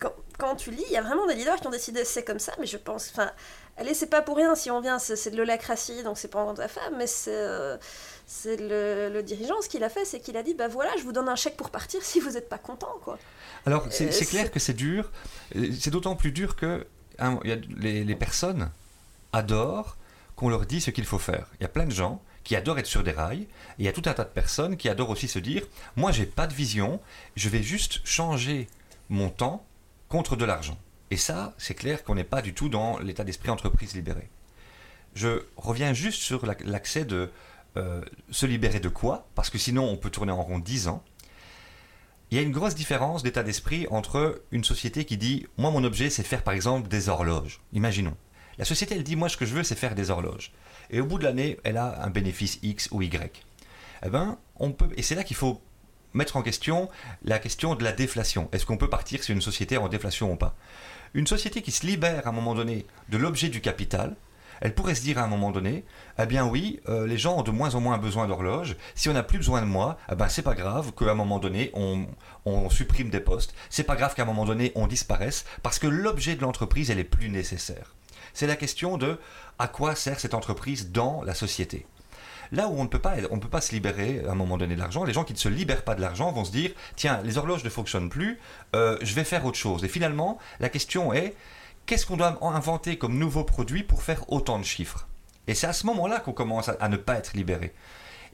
[0.00, 2.38] quand, quand tu lis, il y a vraiment des leaders qui ont décidé c'est comme
[2.38, 3.10] ça, mais je pense.
[3.12, 3.30] Enfin,
[3.78, 6.54] allez, c'est pas pour rien si on vient, c'est de l'holacratie, donc c'est pas en
[6.54, 7.76] ta femme, mais c'est euh,
[8.44, 9.60] le, le dirigeant.
[9.62, 11.56] Ce qu'il a fait, c'est qu'il a dit bah voilà, je vous donne un chèque
[11.56, 13.18] pour partir si vous n'êtes pas content, quoi.
[13.66, 15.10] Alors, c'est Euh, clair que c'est dur.
[15.80, 16.86] C'est d'autant plus dur que
[17.18, 18.70] hein, il y a- les, les personnes
[19.32, 19.96] adorent
[20.36, 21.46] qu'on leur dise ce qu'il faut faire.
[21.58, 23.48] Il y a plein de gens qui adorent être sur des rails, et
[23.80, 25.62] il y a tout un tas de personnes qui adorent aussi se dire
[25.96, 27.00] moi, j'ai pas de vision,
[27.36, 28.68] je vais juste changer
[29.10, 29.64] mon temps
[30.08, 30.78] contre de l'argent.
[31.10, 34.28] Et ça, c'est clair qu'on n'est pas du tout dans l'état d'esprit entreprise libérée.
[35.14, 37.30] Je reviens juste sur la- l'accès de
[37.76, 39.28] euh, se libérer de quoi?
[39.34, 41.02] Parce que sinon, on peut tourner en rond 10 ans.
[42.30, 45.84] Il y a une grosse différence d'état d'esprit entre une société qui dit Moi, mon
[45.84, 47.60] objet, c'est faire par exemple des horloges.
[47.72, 48.16] Imaginons.
[48.58, 50.52] La société, elle dit Moi, ce que je veux, c'est faire des horloges.
[50.90, 53.44] Et au bout de l'année, elle a un bénéfice X ou Y.
[54.04, 54.88] Eh ben, on peut.
[54.96, 55.62] Et c'est là qu'il faut
[56.14, 56.88] mettre en question
[57.22, 58.48] la question de la déflation.
[58.52, 60.54] Est-ce qu'on peut partir sur une société en déflation ou pas?
[61.14, 64.16] Une société qui se libère à un moment donné de l'objet du capital,
[64.60, 65.84] elle pourrait se dire à un moment donné,
[66.18, 68.76] eh bien oui, euh, les gens ont de moins en moins besoin d'horloges.
[68.94, 71.38] Si on n'a plus besoin de moi, eh ben c'est pas grave qu'à un moment
[71.38, 72.06] donné on,
[72.44, 73.54] on supprime des postes.
[73.70, 76.98] C'est pas grave qu'à un moment donné on disparaisse parce que l'objet de l'entreprise elle
[76.98, 77.94] est plus nécessaire.
[78.34, 79.18] C'est la question de
[79.58, 81.86] à quoi sert cette entreprise dans la société?
[82.52, 84.74] Là où on ne peut pas, on peut pas se libérer à un moment donné
[84.74, 87.20] de l'argent, les gens qui ne se libèrent pas de l'argent vont se dire tiens,
[87.24, 88.38] les horloges ne fonctionnent plus,
[88.74, 89.84] euh, je vais faire autre chose.
[89.84, 91.34] Et finalement, la question est
[91.86, 95.06] qu'est-ce qu'on doit inventer comme nouveau produit pour faire autant de chiffres?
[95.46, 97.74] Et c'est à ce moment-là qu'on commence à, à ne pas être libéré.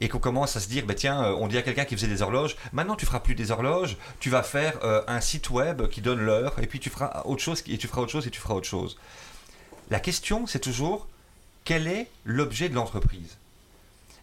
[0.00, 2.08] Et qu'on commence à se dire, bah tiens, euh, on dit à quelqu'un qui faisait
[2.08, 5.86] des horloges, maintenant tu feras plus des horloges, tu vas faire euh, un site web
[5.86, 8.30] qui donne l'heure, et puis tu feras autre chose, et tu feras autre chose, et
[8.30, 8.96] tu feras autre chose.
[9.90, 11.06] La question, c'est toujours,
[11.64, 13.36] quel est l'objet de l'entreprise?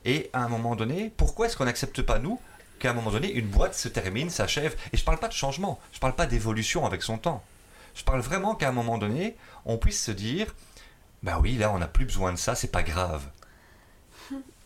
[0.05, 2.39] Et à un moment donné, pourquoi est-ce qu'on n'accepte pas, nous,
[2.79, 4.75] qu'à un moment donné, une boîte se termine, s'achève?
[4.93, 7.43] Et je ne parle pas de changement, je ne parle pas d'évolution avec son temps.
[7.93, 9.35] Je parle vraiment qu'à un moment donné,
[9.65, 10.55] on puisse se dire,
[11.23, 13.29] bah oui, là, on n'a plus besoin de ça, c'est pas grave.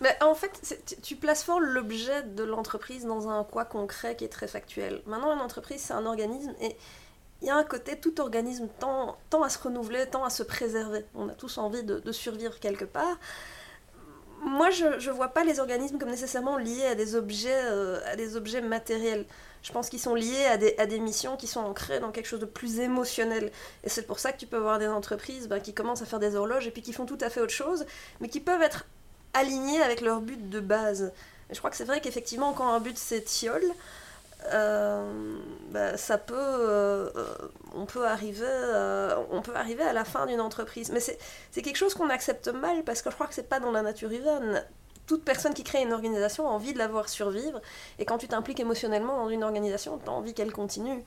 [0.02, 4.30] Mais en fait, tu- places fort l'objet de l'entreprise dans un quoi concret qui est
[4.30, 5.02] très factuel.
[5.06, 6.76] Maintenant, une entreprise, c'est un organisme et
[7.42, 11.06] il y a un côté, tout organisme tend, à se renouveler, tend à se préserver.
[11.16, 13.18] On a tous envie de survivre quelque part.
[14.42, 18.16] Moi, je ne vois pas les organismes comme nécessairement liés à des objets, euh, à
[18.16, 19.26] des objets matériels.
[19.64, 22.28] Je pense qu'ils sont liés à des, à des missions qui sont ancrées dans quelque
[22.28, 23.52] chose de plus émotionnel.
[23.84, 26.20] Et c'est pour ça que tu peux avoir des entreprises ben, qui commencent à faire
[26.20, 27.86] des horloges et puis qui font tout à fait autre chose,
[28.22, 28.86] mais qui peuvent être
[29.34, 31.12] alignés avec leur but de base.
[31.50, 33.66] Et je crois que c'est vrai qu'effectivement, quand un but s'étiole,
[34.54, 35.38] euh,
[35.72, 37.10] bah, ça peut, euh,
[37.74, 40.92] on peut arriver, euh, on peut arriver à la fin d'une entreprise.
[40.92, 41.18] Mais c'est
[41.52, 43.82] c'est quelque chose qu'on accepte mal parce que je crois que c'est pas dans la
[43.82, 44.64] nature humaine.
[45.08, 47.62] Toute personne qui crée une organisation a envie de la voir survivre.
[48.00, 51.04] Et quand tu t'impliques émotionnellement dans une organisation, tu as envie qu'elle continue.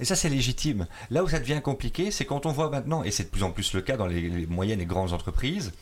[0.00, 0.86] Et ça, c'est légitime.
[1.10, 3.50] Là où ça devient compliqué, c'est quand on voit maintenant, et c'est de plus en
[3.50, 5.72] plus le cas dans les, moyennes et grandes entreprises,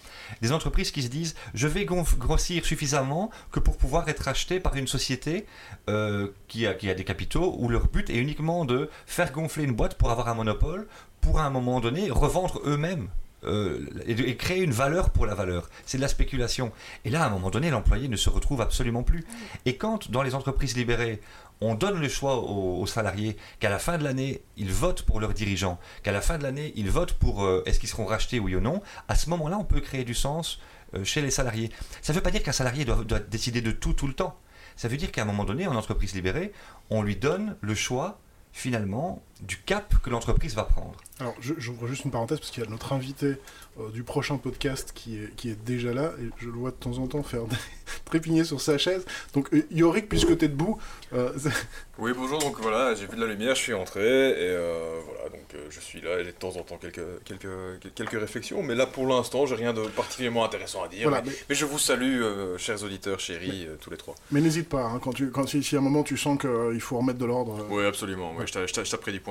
[0.43, 4.77] des entreprises qui se disent je vais grossir suffisamment que pour pouvoir être acheté par
[4.77, 5.47] une société
[5.89, 9.65] euh, qui, a, qui a des capitaux où leur but est uniquement de faire gonfler
[9.65, 10.87] une boîte pour avoir un monopole,
[11.21, 13.09] pour à un moment donné revendre eux-mêmes.
[13.45, 15.69] Euh, et, créer une valeur pour la valeur.
[15.87, 16.73] C'est de la spéculation.
[17.05, 19.25] Et là, à un moment donné, l'employé ne se retrouve absolument plus.
[19.65, 21.21] Et quand, dans les entreprises libérées,
[21.61, 25.21] on donne le choix aux, aux salariés qu'à la fin de l'année, ils votent pour
[25.21, 28.39] leurs dirigeants, qu'à la fin de l'année, ils votent pour euh, est-ce qu'ils seront rachetés
[28.39, 30.61] oui ou non, à ce moment-là, on peut créer du sens
[30.95, 31.71] euh, chez les salariés.
[32.03, 34.39] Ça ne veut pas dire qu'un salarié doit, doit décider de tout tout le temps.
[34.77, 36.53] Ça veut dire qu'à un moment donné, en entreprise libérée,
[36.91, 38.21] on lui donne le choix,
[38.53, 40.97] finalement, du cap que l'entreprise va prendre.
[41.21, 43.37] Alors, je- j'ouvre juste une parenthèse parce qu'il y a notre invité
[43.81, 46.77] euh, du prochain podcast qui est, qui est déjà là et je le vois de
[46.77, 47.57] temps en temps faire des
[48.05, 49.05] trépigner sur sa chaise.
[49.35, 50.79] Donc, euh, Yorick, puisque t'es debout,
[51.13, 51.33] euh,
[51.99, 55.31] Oui, bonjour, donc voilà, j'ai vu de la lumière, je suis entré, et euh, voilà,
[55.31, 57.49] donc euh, je suis là, et j'ai de temps en temps quelques, quelques,
[57.97, 61.09] quelques réflexions, mais là pour l'instant, j'ai rien de particulièrement intéressant à dire.
[61.09, 61.25] voilà.
[61.25, 64.15] mais, Mais, mais je vous salue, euh, chers auditeurs, chéris, euh, tous les trois.
[64.31, 66.81] mais n'hésite pas, hein, quand, tu, quand si, si à un moment tu sens qu'il
[66.81, 67.59] faut remettre de l'ordre.
[67.63, 68.85] euh, Oui, absolument, ouais, je t'a- je t'a-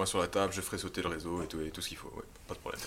[0.05, 2.11] sur la table, je ferai sauter le réseau et tout, ce qu'il faut,
[2.47, 2.81] pas de problème.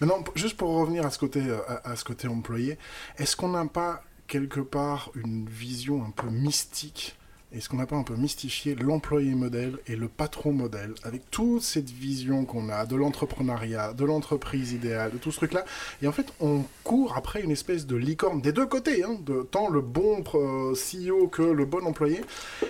[0.00, 2.78] Maintenant, juste pour revenir à ce côté, euh, à ce côté employé,
[3.16, 7.17] est-ce qu'on n'a pas quelque part une vision un peu mystique
[7.50, 11.62] Est-ce qu'on n'a pas un peu mystifié l'employé modèle et le patron modèle avec toute
[11.62, 15.64] cette vision qu'on a de l'entrepreneuriat, de l'entreprise idéale, de tout ce truc-là
[16.02, 19.48] Et en fait, on court après une espèce de licorne des deux côtés, hein, de
[19.50, 22.20] tant le bon euh, CEO que le bon employé.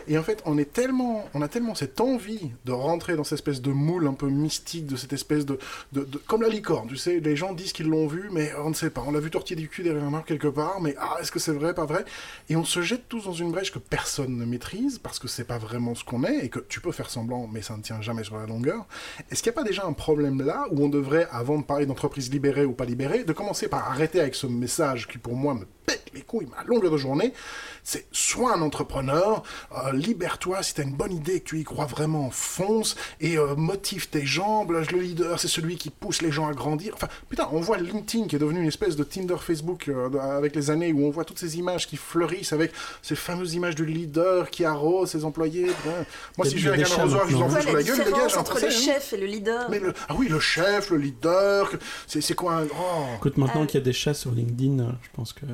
[0.06, 3.38] Et en fait, on est tellement, on a tellement cette envie de rentrer dans cette
[3.40, 5.58] espèce de moule un peu mystique, de cette espèce de-
[6.28, 6.86] comme la licorne.
[6.88, 9.02] Tu sais, les gens disent qu'ils l'ont vu, mais on ne sait pas.
[9.04, 11.40] On l'a vu tortiller du cul derrière un arbre quelque part, mais ah, est-ce que
[11.40, 12.04] c'est vrai, pas vrai?
[12.48, 14.67] Et on se jette tous dans une brèche que personne ne maîtrise
[15.02, 17.62] parce que c'est pas vraiment ce qu'on est et que tu peux faire semblant, mais
[17.62, 18.86] ça ne tient jamais sur la longueur.
[19.30, 21.86] Est-ce qu'il n'y a pas déjà un problème là où on devrait, avant de parler
[21.86, 25.54] d'entreprise libérée ou pas libérée, de commencer par arrêter avec ce message qui pour moi
[25.54, 27.32] me pète les couilles mais à longueur de journée
[27.82, 31.64] C'est sois un entrepreneur, euh, libère-toi si tu as une bonne idée, que tu y
[31.64, 34.70] crois vraiment, fonce et euh, motive tes jambes.
[34.72, 36.92] Là, le leader, c'est celui qui pousse les gens à grandir.
[36.94, 40.54] Enfin, putain, on voit LinkedIn qui est devenu une espèce de Tinder Facebook euh, avec
[40.54, 42.72] les années où on voit toutes ces images qui fleurissent avec
[43.02, 45.70] ces fameuses images du leader qui arrose ses employés.
[46.36, 48.02] Moi, si je viens avec un arrosoir, je vous en fous sur la la gueule,
[48.04, 50.98] les gars, entre le chef et le leader Mais le- ah oui, le chef, le
[50.98, 51.70] leader,
[52.06, 52.64] c'est c'est quoi un...
[52.66, 53.04] Oh.
[53.16, 53.66] Écoute, maintenant Euh.
[53.66, 55.46] qu'il y a des chats sur LinkedIn, je pense que.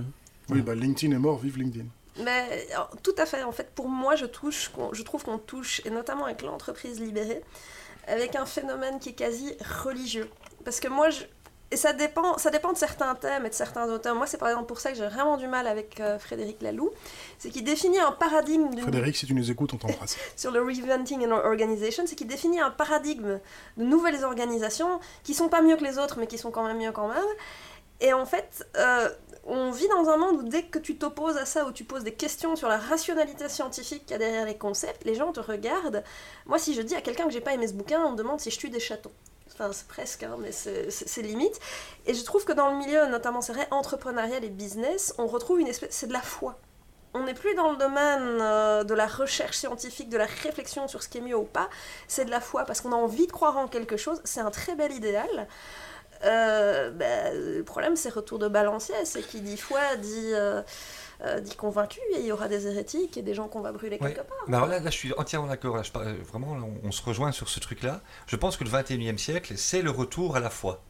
[0.50, 1.86] Oui, bah LinkedIn est mort, vive LinkedIn.
[2.22, 3.42] Mais alors, tout à fait.
[3.42, 7.42] En fait, pour moi, je, touche, je trouve qu'on touche, et notamment avec l'entreprise libérée,
[8.06, 9.54] avec un phénomène qui est quasi
[9.84, 10.30] religieux.
[10.64, 11.22] Parce que moi, je...
[11.72, 14.14] et ça dépend, ça dépend de certains thèmes et de certains auteurs.
[14.14, 16.92] Moi, c'est par exemple pour ça que j'ai vraiment du mal avec euh, Frédéric Laloux,
[17.38, 20.16] c'est qu'il définit un paradigme d'une Frédéric, si tu nous écoutes, on t'embrasse.
[20.36, 23.40] sur le Reinventing an Organization, c'est qu'il définit un paradigme
[23.76, 26.78] de nouvelles organisations qui sont pas mieux que les autres, mais qui sont quand même
[26.78, 27.24] mieux quand même.
[28.00, 29.08] Et en fait, euh,
[29.46, 32.04] on vit dans un monde où dès que tu t'opposes à ça, où tu poses
[32.04, 35.40] des questions sur la rationalité scientifique qu'il y a derrière les concepts, les gens te
[35.40, 36.02] regardent.
[36.46, 38.40] Moi, si je dis à quelqu'un que j'ai pas aimé ce bouquin, on me demande
[38.40, 39.12] si je tue des chatons.
[39.52, 41.60] Enfin, c'est presque, hein, mais c'est- limite.
[42.06, 45.60] Et je trouve que dans le milieu, notamment c'est vrai, entrepreneurial et business, on retrouve
[45.60, 45.90] une espèce...
[45.92, 46.58] C'est de la foi.
[47.16, 51.04] On n'est plus dans le domaine euh, de la recherche scientifique, de la réflexion sur
[51.04, 51.70] ce qui est mieux ou pas.
[52.08, 54.20] C'est de la foi, parce qu'on a envie de croire en quelque chose.
[54.24, 55.46] C'est un très bel idéal.
[56.24, 58.94] Euh, ben, le problème, c'est retour de balancier.
[59.04, 60.62] C'est qui dit foi dit, euh,
[61.24, 63.98] euh, dit convaincu, et il y aura des hérétiques et des gens qu'on va brûler
[64.00, 64.12] Ouais.
[64.14, 64.36] quelque part.
[64.48, 65.76] Bah alors là, là, je suis entièrement d'accord.
[65.76, 68.00] Là, je parle- vraiment, là, on, on se rejoint sur ce truc-là.
[68.26, 70.82] Je pense que le 21e siècle, c'est le retour à la foi.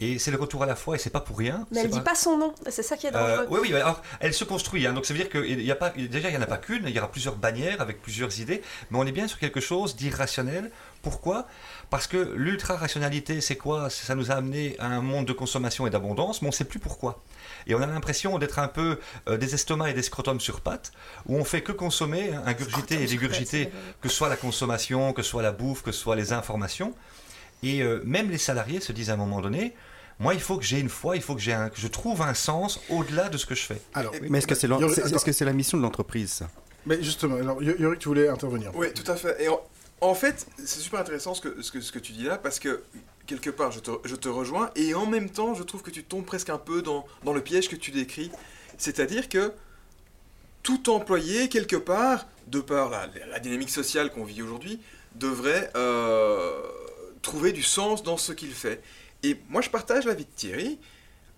[0.00, 1.68] Et c'est le retour à la foi, et c'est pas pour rien.
[1.70, 3.46] Mais elle C'est dit pas son nom, c'est ça qui est Euh, dangereux.
[3.62, 4.84] oui, oui, alors elle se construit.
[4.88, 4.92] hein.
[4.92, 6.56] donc ça veut dire que il y a pas, déjà, il n'y en a pas
[6.58, 8.60] qu'une, il y aura plusieurs bannières avec plusieurs idées,
[8.90, 10.72] mais on est bien sur quelque chose d'irrationnel.
[11.04, 11.46] Pourquoi?
[11.90, 13.90] Parce que l'ultra-rationalité, c'est quoi?
[13.90, 16.64] Ça nous a amené à un monde de consommation et d'abondance, mais on ne sait
[16.64, 17.22] plus pourquoi.
[17.66, 20.92] Et on a l'impression d'être un peu euh, des estomacs et des scrotums sur pattes,
[21.26, 25.22] où on fait que consommer, hein, ingurgiter et dégurgiter, que ce soit la consommation, que
[25.22, 26.94] ce soit la bouffe, que ce soit les informations.
[27.62, 29.74] Et euh, même les salariés se disent à un moment donné,
[30.18, 32.22] moi, il faut que j'ai une foi, il faut que, j'ai un- que je trouve
[32.22, 33.80] un sens au-delà de ce que je fais.
[33.94, 36.32] Alors, Mais est-ce que c'est que la mission de l'entreprise?
[36.32, 36.48] Ça
[36.86, 38.70] mais justement, alors, Yorick, tu voulais intervenir.
[38.74, 39.42] Oui, tout à fait.
[39.42, 39.48] Et
[40.08, 42.82] en, fait, c'est super intéressant ce que, tu dis là, parce que
[43.26, 46.50] quelque part, je te, rejoins, et en même temps, je trouve que tu tombes presque
[46.50, 48.30] un peu dans, le piège que tu décris.
[48.78, 49.52] C'est-à-dire que
[50.62, 54.80] tout employé, quelque part, de par la, la dynamique sociale qu'on vit aujourd'hui,
[55.14, 56.50] devrait euh,
[57.22, 58.82] trouver du sens dans ce qu'il fait.
[59.22, 60.78] Et moi, je partage l'avis de Thierry,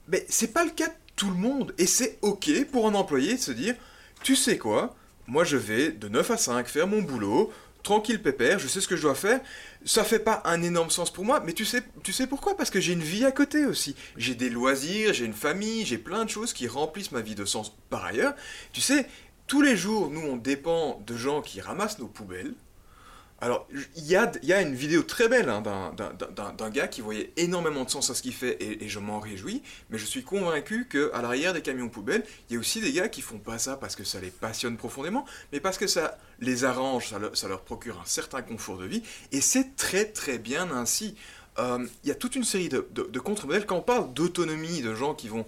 [0.08, 1.74] mais c'est pas le cas de tout le monde.
[1.78, 3.74] Et c'est OK pour un employé de se dire,
[4.22, 4.94] tu sais quoi,
[5.26, 7.52] moi je vais de 9 à 5 faire mon boulot,
[7.86, 9.40] tranquille pépère, je sais ce que je dois faire.
[9.84, 12.56] Ça fait pas un énorme sens pour moi, mais tu sais, tu sais pourquoi?
[12.56, 13.94] Parce que j'ai une vie à côté aussi.
[14.16, 17.44] J'ai des loisirs, j'ai une famille, j'ai plein de choses qui remplissent ma vie de
[17.44, 17.72] sens.
[17.88, 18.34] Par ailleurs,
[18.72, 19.06] tu sais,
[19.46, 22.54] tous les jours, nous, on dépend de gens qui ramassent nos poubelles.
[23.40, 27.90] Alors, il y a, une vidéo très belle hein, d'un- gars qui voyait énormément de
[27.90, 31.52] sens à ce qu'il fait et, je m'en réjouis, mais je suis convaincu qu'à l'arrière
[31.52, 34.04] des camions poubelles, il y a aussi des gars qui font pas ça parce que
[34.04, 38.40] ça les passionne profondément, mais parce que ça les arrange, ça leur, procure un certain
[38.40, 41.14] confort de vie, et c'est très très bien ainsi.
[41.58, 44.94] Euh, Il y a toute une série de- de contre-modèles quand on parle d'autonomie, de
[44.94, 45.46] gens qui vont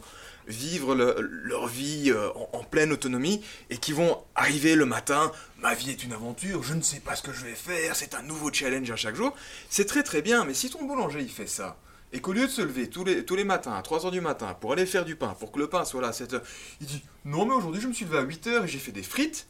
[0.49, 5.31] vivre le- leur vie euh, en, en pleine autonomie et qui vont arriver le matin,
[5.61, 8.15] ma vie est une aventure, je ne sais pas ce que je vais faire, c'est
[8.15, 9.35] un nouveau challenge à chaque jour.
[9.71, 11.77] C'est très très bien, mais si ton boulanger il fait ça,
[12.13, 14.57] et qu'au lieu de se lever tous les, tous les matins à 3h du matin
[14.59, 16.41] pour aller faire du pain, pour que le pain soit là à 7h,
[16.81, 19.03] il dit non mais aujourd'hui je me suis levé à 8h et j'ai fait des
[19.03, 19.47] frites,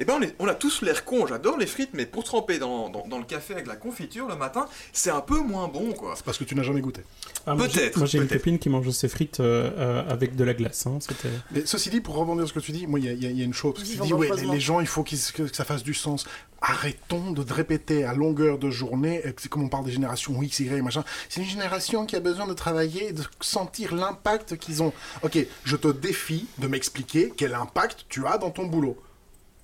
[0.00, 2.58] eh ben on, est- on a tous l'air con, j'adore les frites, mais pour tremper
[2.58, 5.92] dans, dans- dans le café avec la confiture le matin, c'est un peu moins bon
[5.92, 6.14] quoi.
[6.16, 7.02] C'est parce que tu n'as jamais goûté.
[7.46, 8.38] Ah, Peut-être, Moi, j'ai une peut-être.
[8.40, 10.86] copine qui mange ses frites euh, euh, avec de la glace.
[10.86, 11.30] hein, C'était.
[11.50, 13.30] Mais ceci dit, pour rebondir sur ce que tu dis, moi, il y, y a-
[13.30, 13.74] il y a une chose.
[13.74, 16.24] Parce que tu dis, ouais, les, gens, il faut que, que ça fasse du sens.
[16.60, 20.82] Arrêtons de répéter à longueur de journée, c'est comme on parle des générations X, Y,
[20.82, 21.04] machin.
[21.28, 24.92] C'est une génération qui a besoin de travailler, et de sentir l'impact qu'ils ont.
[25.22, 28.98] Ok, je te défie de m'expliquer quel impact tu as dans ton boulot.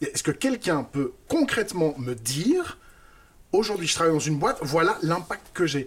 [0.01, 2.79] Est-ce que quelqu'un peut concrètement me dire,
[3.53, 5.87] aujourd'hui je travaille dans une boîte, voilà l'impact que j'ai.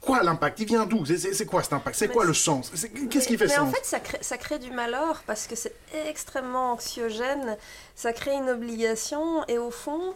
[0.00, 0.58] Quoi l'impact?
[0.60, 1.04] Il vient d'où?
[1.04, 1.94] C'est- quoi cet impact?
[1.96, 2.72] C'est quoi le sens?
[3.10, 3.68] Qu'est-ce qui fait mais sens?
[3.68, 5.74] en fait, ça crée, ça crée du malheur parce que c'est
[6.08, 7.58] extrêmement anxiogène,
[7.94, 10.14] ça crée une obligation et au fond,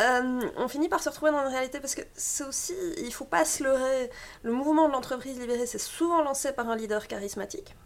[0.00, 3.24] euh, on finit par se retrouver dans une réalité parce que c'est aussi, il faut
[3.24, 4.10] pas se leurrer,
[4.42, 7.76] le mouvement de l'entreprise libérée, c'est souvent lancé par un leader charismatique.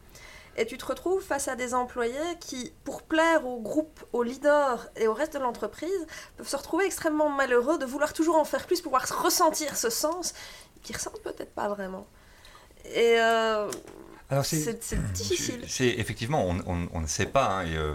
[0.58, 4.88] Et tu te retrouves face à des employés qui, pour plaire au groupe, au leader
[4.96, 8.66] et au reste de l'entreprise, peuvent se retrouver extrêmement malheureux de vouloir toujours en faire
[8.66, 10.32] plus, pouvoir ressentir ce sens
[10.82, 12.06] qu'ils ressentent peut-être pas vraiment.
[12.86, 13.68] Et euh,
[14.30, 15.64] Alors c'est c'est difficile.
[15.68, 17.46] C'est effectivement, on, on- on ne sait pas.
[17.48, 17.94] hein, et, euh,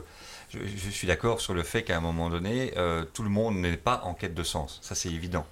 [0.49, 3.55] je, je suis d'accord sur le fait qu'à un moment donné, euh, tout le monde
[3.55, 4.79] n'est pas en quête de sens.
[4.81, 5.45] Ça, c'est évident.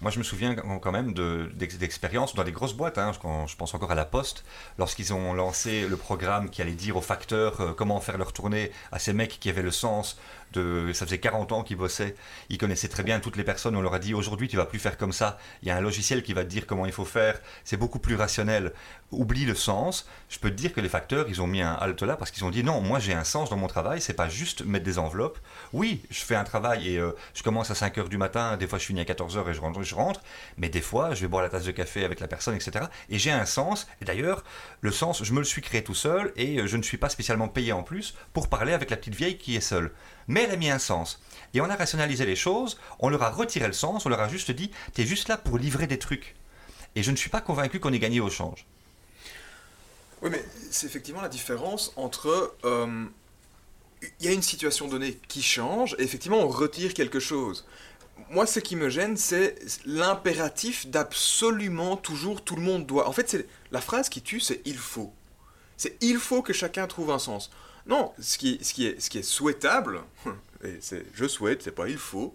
[0.00, 2.98] Moi, je me souviens quand même de- d'ex- d'expériences dans les grosses boîtes.
[2.98, 4.44] hein, quand je pense encore à la Poste,
[4.78, 8.70] lorsqu'ils ont lancé le programme qui allait dire aux facteurs euh, comment faire leur tournée
[8.92, 10.18] à ces mecs qui avaient le sens
[10.52, 10.92] de.
[10.92, 12.14] Ça faisait 40 ans qu'ils bossaient.
[12.50, 13.76] Ils connaissaient très bien toutes les personnes.
[13.76, 15.38] On leur a dit aujourd'hui, tu vas plus faire comme ça.
[15.62, 17.40] Il y a un logiciel qui va te dire comment il faut faire.
[17.64, 18.72] C'est beaucoup plus rationnel.
[19.10, 20.08] Oublie le sens.
[20.28, 22.44] Je peux te dire que les facteurs, ils ont mis un halte là parce qu'ils
[22.44, 24.00] ont dit non, moi j'ai un sens dans mon travail.
[24.00, 25.38] C'est pas juste mettre des enveloppes.
[25.72, 28.56] Oui, je fais un travail et euh, je commence à 5 heures du matin.
[28.56, 30.20] Des fois, je finis à 14 heures et je rentre, je rentre.
[30.56, 32.86] Mais des fois, je vais boire la tasse de café avec la personne, etc.
[33.08, 33.86] Et j'ai un sens.
[34.00, 34.42] Et d'ailleurs,
[34.80, 37.08] le sens, je me le suis créé tout seul et euh, je ne suis pas
[37.08, 39.92] spécialement payé en plus pour parler avec la petite vieille qui est seule.
[40.26, 41.22] Mais elle a mis un sens.
[41.52, 44.28] Et on a rationalisé les choses, on leur a retiré le sens, on leur a
[44.28, 46.34] juste dit, t'es juste là pour livrer des trucs.
[46.96, 48.66] Et je ne suis pas convaincu qu'on ait gagné au change.
[50.24, 52.56] Oui, mais c'est effectivement la différence entre.
[52.64, 53.04] euh,
[54.20, 57.66] Il y a une situation donnée qui change, et effectivement, on retire quelque chose.
[58.30, 63.06] Moi, ce qui me gêne, c'est l'impératif d'absolument toujours tout le monde doit.
[63.08, 65.12] En fait, c'est la phrase qui tue, c'est il faut.
[65.76, 67.50] C'est il faut que chacun trouve un sens.
[67.86, 68.58] Non, ce qui,
[68.88, 70.02] est souhaitable,
[70.64, 72.34] et c'est je souhaite, c'est pas il faut,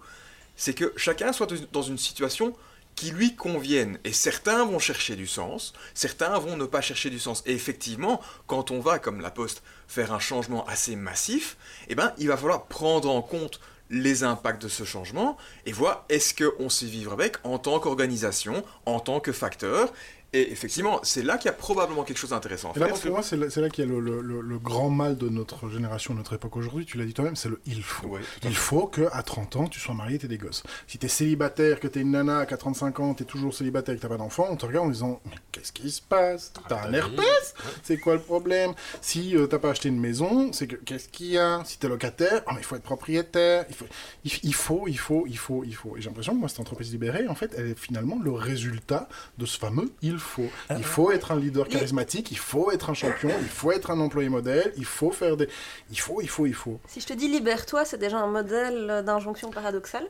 [0.56, 2.56] c'est que chacun soit dans une situation
[3.00, 3.98] qui lui convienne.
[4.04, 7.42] Et certains vont chercher du sens, certains vont ne pas chercher du sens.
[7.46, 11.56] Et effectivement, quand on va, comme la Poste, faire un changement assez massif,
[11.88, 16.06] eh ben, il va falloir prendre en compte les impacts de ce changement et voir
[16.10, 19.94] est-ce qu'on sait vivre avec en tant qu'organisation, en tant que facteur.
[20.32, 22.96] Et effectivement, c'est là qu'il y a probablement quelque chose d'intéressant là, faire.
[23.00, 25.70] pour moi, c'est là, qu'il y a le, le- le- le grand mal de notre
[25.70, 26.86] génération, de notre époque aujourd'hui.
[26.86, 28.08] Tu l'as dit toi-même, c'est le il faut.
[28.08, 30.62] Ouais, Il faut que à 30 ans, tu sois marié et t'aies des gosses.
[30.88, 34.02] Si t'es célibataire, que t'es une nana, qu'à 35 ans, t'es toujours célibataire et que
[34.04, 36.54] t'as pas d'enfant, on te regarde en disant Mais qu'est-ce qui se passe?
[36.68, 37.56] T'as un herpès?
[37.82, 38.74] C'est quoi le problème?
[39.02, 41.64] Si euh, t'as pas acheté une maison, c'est que qu'est-ce qu'il y a?
[41.66, 43.66] Si t'es locataire, ah, mais il faut être propriétaire.
[43.70, 43.86] Il faut,
[44.26, 45.98] il, il faut, il faut, il faut, il faut.
[45.98, 49.10] Et j'ai l'impression que moi, cette entreprise libérée, en fait, elle est finalement le résultat
[49.40, 50.48] de ce fameux il faut.
[50.78, 54.00] Il faut être un leader charismatique, il faut être un champion, il faut être un
[54.00, 55.48] employé modèle, il faut faire des.
[55.92, 56.80] Il faut, il faut, il faut.
[56.88, 60.08] Si je te dis libère-toi, c'est déjà un modèle d'injonction paradoxale.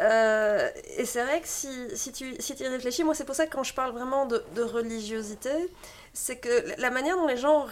[0.00, 3.46] Euh, et c'est vrai que si, si tu si y réfléchis, moi c'est pour ça
[3.46, 5.50] que quand je parle vraiment de, de religiosité,
[6.12, 7.66] c'est que la manière dont les gens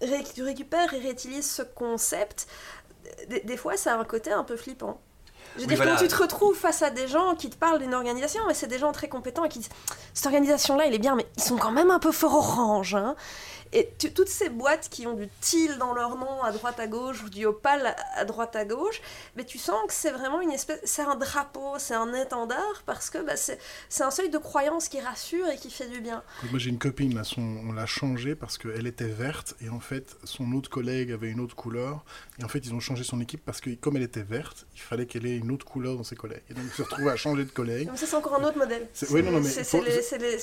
[0.00, 2.48] ré- récupèrent et réutilisent ce concept,
[3.28, 5.00] des, des fois ça a un côté un peu flippant.
[5.56, 5.92] Je veux Oui, dire, voilà.
[5.92, 8.66] quand tu te retrouves face à des gens qui te parlent d'une organisation, mais c'est
[8.68, 9.68] des gens très compétents et qui disent
[10.14, 12.94] Cette organisation-là, elle est bien, mais ils sont quand même un peu fort orange.
[12.94, 13.14] Hein.
[13.72, 16.86] Et tu- toutes ces boîtes qui ont du teal dans leur nom à droite à
[16.86, 19.00] gauche ou du opale à, droite à gauche,
[19.36, 20.80] mais tu sens que c'est vraiment une espèce.
[20.84, 23.58] C'est un drapeau, c'est un étendard parce que bah, c'est
[24.02, 26.22] un seuil de croyance qui rassure et qui fait du bien.
[26.50, 29.80] Moi j'ai une copine, là, son, on l'a changée parce qu'elle était verte et en
[29.80, 32.04] fait son autre collègue avait une autre couleur.
[32.38, 34.80] Et en fait ils ont changé son équipe parce que comme elle était verte, il
[34.80, 36.42] fallait qu'elle ait une autre couleur dans ses collègues.
[36.50, 37.88] Et donc ils se retrouvaient à changer de collègue.
[37.88, 38.86] Donc ça, c'est encore un autre modèle.
[38.92, 40.36] C'est- oui, non, non, mais C'est faut- c'est les,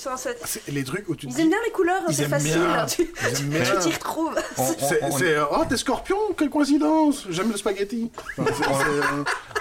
[0.68, 1.42] les- les trucs où tu Ils dis.
[1.42, 2.54] aiment bien les couleurs, hein, c'est facile.
[2.54, 2.86] bien.
[3.36, 4.36] Tu t'y retrouves.
[4.58, 8.12] On- on- C'est, on- oh, t'es scorpion, quelle coïncidence J'aime le spaghetti.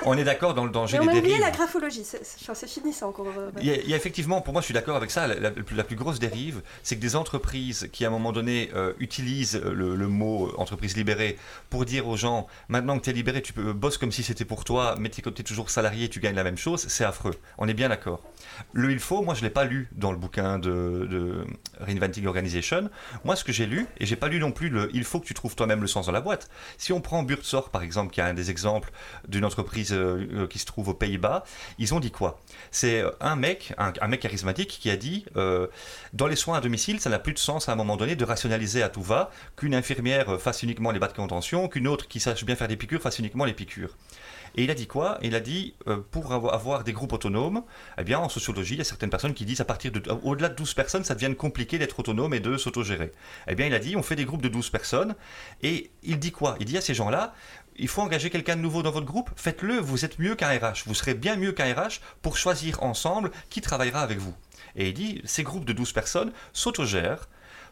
[0.05, 1.45] On est d'accord dans le danger Mais on des a oublié dérives.
[1.45, 3.27] la graphologie, c'est fini ça encore.
[3.37, 5.27] euh, Il y, a, il y a effectivement, pour moi, je suis d'accord avec ça.
[5.27, 8.71] La, la- la plus grosse dérive, c'est que des entreprises qui, à un moment donné,
[8.75, 11.37] euh, utilisent le, le mot euh, entreprise libérée
[11.69, 14.45] pour dire aux gens maintenant que tu es libéré, tu peux bosser comme si c'était
[14.45, 16.87] pour toi, mais tu es toujours salarié, tu gagnes la même chose.
[16.89, 17.35] C'est affreux.
[17.59, 18.23] On est bien d'accord.
[18.73, 21.45] Le il faut, moi, je l'ai pas lu dans le bouquin de, de
[21.81, 22.89] Reinventing Organization.
[23.25, 25.25] Moi, ce que j'ai lu, et j'ai pas lu non plus le il faut que
[25.25, 26.51] tu trouves toi-même le sens dans la boîte.
[26.77, 28.91] Si on prend Buurtzorg, par exemple, qui est un des exemples
[29.27, 31.45] d'une entreprise euh, qui se trouve aux Pays-Bas,
[31.79, 32.39] ils ont dit quoi?
[32.71, 35.67] C'est euh, un mec, un, mec charismatique qui a dit euh,
[36.13, 38.25] dans les soins à domicile, ça n'a plus de sens à un moment donné de
[38.27, 42.21] rationaliser à tout va qu'une infirmière fasse uniquement les bas de contention, qu'une autre qui
[42.21, 43.97] sache bien faire des piqûres fasse uniquement les piqûres.
[44.59, 45.19] Et il a dit quoi?
[45.23, 47.63] Il a dit euh, pour avo- avoir des groupes autonomes,
[47.97, 50.49] eh bien en sociologie, il y a certaines personnes qui disent à partir de au-delà
[50.49, 53.13] de 12 personnes, ça devient compliqué d'être autonome et de s'autogérer.
[53.47, 55.15] Eh bien, il a dit on fait des groupes de 12 personnes
[55.63, 56.57] et il dit quoi?
[56.59, 57.35] Il dit à ces gens-là
[57.81, 60.83] il faut engager quelqu'un de nouveau dans votre groupe, faites-le, vous êtes mieux qu'un RH,
[60.87, 64.35] vous serez bien mieux qu'un RH pour choisir ensemble qui travaillera avec vous.
[64.75, 67.29] Et il dit, ces groupes de 12 personnes s'autogèrent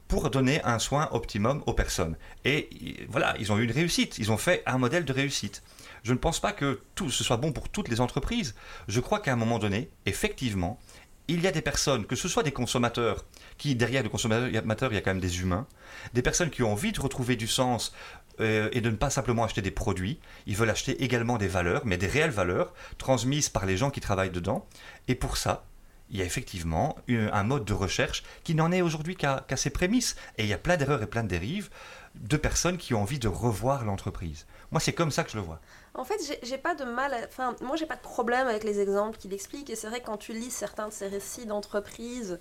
[0.07, 2.17] pour donner un soin optimum aux personnes.
[2.45, 2.69] Et
[3.09, 5.65] voilà, ils ont eu une réussite, ils ont fait un modèle de réussite.
[6.07, 8.55] Je ne pense pas que tout ce soit bon pour toutes les entreprises.
[8.87, 10.79] Je crois qu'à un moment donné, effectivement,
[11.27, 13.25] il y a des personnes, que ce soit des consommateurs,
[13.59, 14.49] qui derrière le consommateur,
[14.93, 15.67] il y a quand même des humains,
[16.15, 17.93] des personnes qui ont envie de retrouver du sens
[18.39, 21.83] euh, et de ne pas simplement acheter des produits, ils veulent acheter également des valeurs,
[21.85, 24.65] mais des réelles valeurs, transmises par les gens qui travaillent dedans.
[25.09, 25.67] Et pour ça,
[26.11, 30.15] il y a effectivement un mode de recherche qui n'en est aujourd'hui qu'à ses prémices.
[30.39, 31.69] Et il y a plein d'erreurs et plein de dérives
[32.15, 34.47] de personnes qui ont envie de revoir l'entreprise.
[34.71, 35.61] Moi, c'est comme ça que je le vois.
[35.95, 39.17] En fait, j'ai pas de mal, enfin, moi, j'ai pas de problème avec les exemples
[39.17, 39.71] qu'il explique.
[39.71, 42.39] Et c'est vrai, quand tu lis certains de ces récits d'entreprise,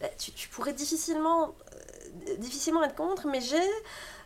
[0.00, 1.54] bah, tu, pourrais difficilement,
[2.28, 3.70] euh, difficilement être contre, mais j'ai.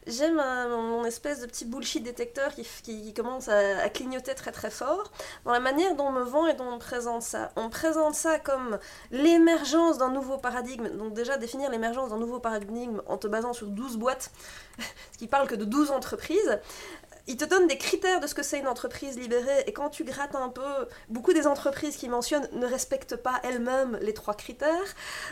[0.07, 5.13] J'aime mon espèce de petit bullshit détecteur qui, commence à, clignoter très très fort
[5.45, 7.53] dans la manière dont on me vend et dont on présente ça.
[7.57, 8.79] On présente ça comme
[9.11, 10.89] l'émergence d'un nouveau paradigme.
[10.97, 14.31] Donc déjà définir l'émergence d'un nouveau paradigme en te basant sur 12 boîtes,
[15.13, 16.59] ce qui parle que de 12 entreprises
[17.27, 20.05] il te donne des critères de ce que c'est une entreprise libérée, et quand tu
[20.05, 20.63] grattes un peu,
[21.09, 24.69] beaucoup des entreprises qui mentionnent ne respectent pas elles-mêmes les trois critères.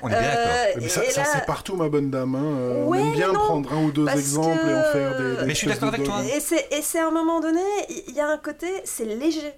[0.03, 0.53] On est bien d'accord.
[0.77, 2.35] Euh, mais ça, c'est partout, ma bonne dame.
[2.35, 2.85] Hein.
[2.87, 5.47] on aime bien prendre un ou deux exemples et en faire des.
[5.47, 6.23] mais je suis d'accord avec toi.
[6.25, 6.41] Et
[6.83, 7.63] c'est à un moment donné,
[8.09, 9.53] il y a un côté, c'est léger.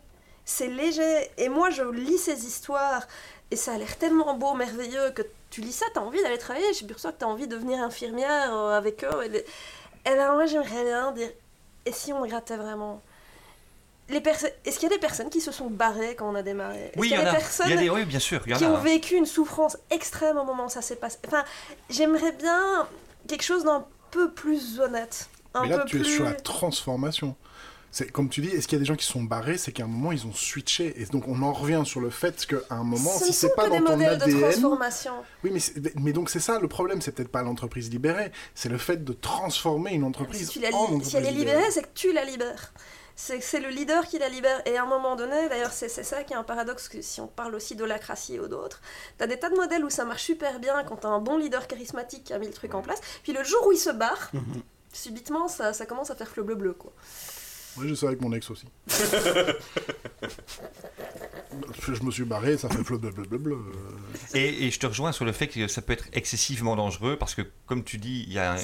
[0.44, 1.30] C'est léger.
[1.38, 3.06] Et moi, je lis ces histoires,
[3.50, 6.38] et ça a l'air tellement beau, merveilleux, que tu lis ça, tu as envie d'aller
[6.38, 6.66] travailler.
[6.70, 9.24] Je suis sûr que tu as envie de devenir infirmière euh, avec eux.
[9.24, 11.30] Et, et ben, moi, j'aimerais bien dire
[11.86, 13.02] et si on grattait vraiment?
[14.08, 16.90] Les Est-ce qu'il y a des personnes qui se sont barrées quand on a démarré?
[16.96, 20.36] Oui, il y, a des personnes oui, bien sûr, qui ont vécu une souffrance extrême
[20.36, 21.18] au moment où ça s'est passé?
[21.28, 21.44] Enfin,
[21.88, 22.88] j'aimerais bien
[23.28, 25.28] quelque chose d'un peu plus honnête.
[25.54, 26.10] Un Mais là, peu tu plus...
[26.10, 27.36] es sur la transformation.
[27.92, 29.58] C'est comme tu dis, est-ce qu'il y a des gens qui sont barrés?
[29.58, 32.46] C'est qu'à un moment ils ont switché, et donc on en revient sur le fait
[32.46, 35.12] qu'à un moment, Ce si c'est pas dans ton ADN, de transformation.
[35.42, 38.78] oui, mais, mais donc c'est ça le problème, c'est peut-être pas l'entreprise libérée, c'est le
[38.78, 42.12] fait de transformer une entreprise si en entreprise Si elle est libérée, c'est que tu
[42.12, 42.72] la libères.
[43.16, 44.62] C'est le leader qui la libère.
[44.64, 47.26] Et à un moment donné, d'ailleurs, c'est ça qui est un paradoxe, que si on
[47.26, 48.80] parle aussi d'holacratie ou d'autres,
[49.18, 51.66] t'as des tas de modèles où ça marche super bien quand t'as un bon leader
[51.66, 53.00] charismatique qui a mis le truc en place.
[53.22, 54.62] Puis le jour où il se barre, mhm.
[54.92, 56.92] subitement, ça, ça commence à faire fleu bleu-bleu, quoi.
[57.76, 58.66] Oui, je sais avec mon ex aussi.
[61.94, 63.56] je me suis barré, ça fait blablabla.
[64.34, 67.34] Et, et je te rejoins sur le fait que ça peut être excessivement dangereux parce
[67.34, 68.56] que, comme tu dis, il y a.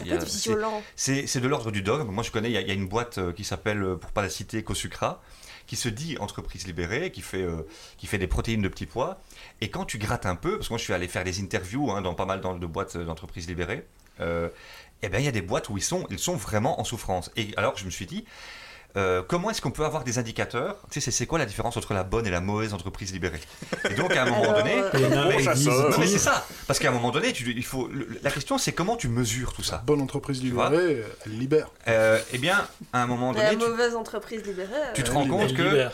[0.94, 2.10] C'est de l'ordre du dogme.
[2.10, 4.30] Moi, je connais, il y, a, une boîte euh, qui s'appelle, euh, pour pas la
[4.30, 5.22] citer, Cosucra,
[5.66, 7.66] qui se dit entreprise libérée, qui fait, euh,
[7.98, 9.20] qui fait des protéines de petits pois.
[9.60, 11.90] Et quand tu grattes un peu, parce que moi, je suis allé faire des interviews
[11.90, 13.86] hein, dans pas mal de boîtes d'entreprises libérées.
[14.20, 17.30] eh bien, il y a des boîtes où ils sont, ils sont vraiment en souffrance.
[17.36, 18.24] Et alors, je me suis dit,
[18.96, 21.92] euh, comment est-ce qu'on peut avoir des indicateurs Tu sais, c'est quoi la différence entre
[21.92, 23.40] la bonne et la mauvaise entreprise libérée
[23.90, 26.46] Et donc, à un moment donné, non, mais c'est ça.
[26.66, 27.90] Parce qu'à un moment donné, tu, il faut.
[28.22, 29.76] la question, c'est comment tu mesures tout ça.
[29.76, 31.70] La bonne entreprise libérée, elle libère.
[31.88, 35.54] Euh, eh bien, à un moment donné, la mauvaise entreprise libérée, tu te rends compte
[35.54, 35.88] que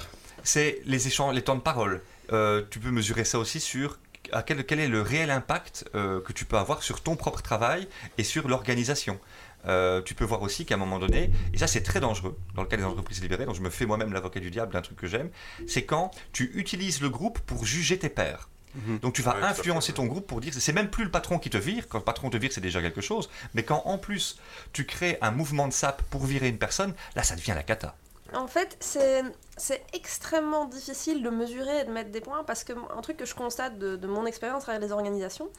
[0.44, 2.02] c'est les échanges, les temps de parole.
[2.32, 3.98] Euh, tu peux mesurer ça aussi sur
[4.30, 7.88] à quel, quel, est le réel impact que tu peux avoir sur ton propre travail
[8.16, 9.18] et sur l'organisation.
[9.66, 12.62] Euh, tu peux voir aussi qu'à un moment donné, et ça c'est très dangereux dans
[12.62, 14.98] le cas des entreprises libérées, donc je me fais moi-même l'avocat du diable d'un truc
[14.98, 15.30] que j'aime,
[15.68, 18.48] c'est quand tu utilises le groupe pour juger tes pairs.
[18.74, 18.98] Mhm.
[19.00, 21.58] Donc tu vas influencer ton groupe pour dire, c'est même plus le patron qui te
[21.58, 24.38] vire, quand le patron te vire c'est déjà quelque chose, mais quand en plus
[24.72, 27.94] tu crées un mouvement de sap pour virer une personne, là ça devient la cata.
[28.34, 33.00] En fait, c'est extrêmement difficile de mesurer et de mettre des points parce que un
[33.02, 35.50] truc que je constate de, de mon expérience avec les organisations,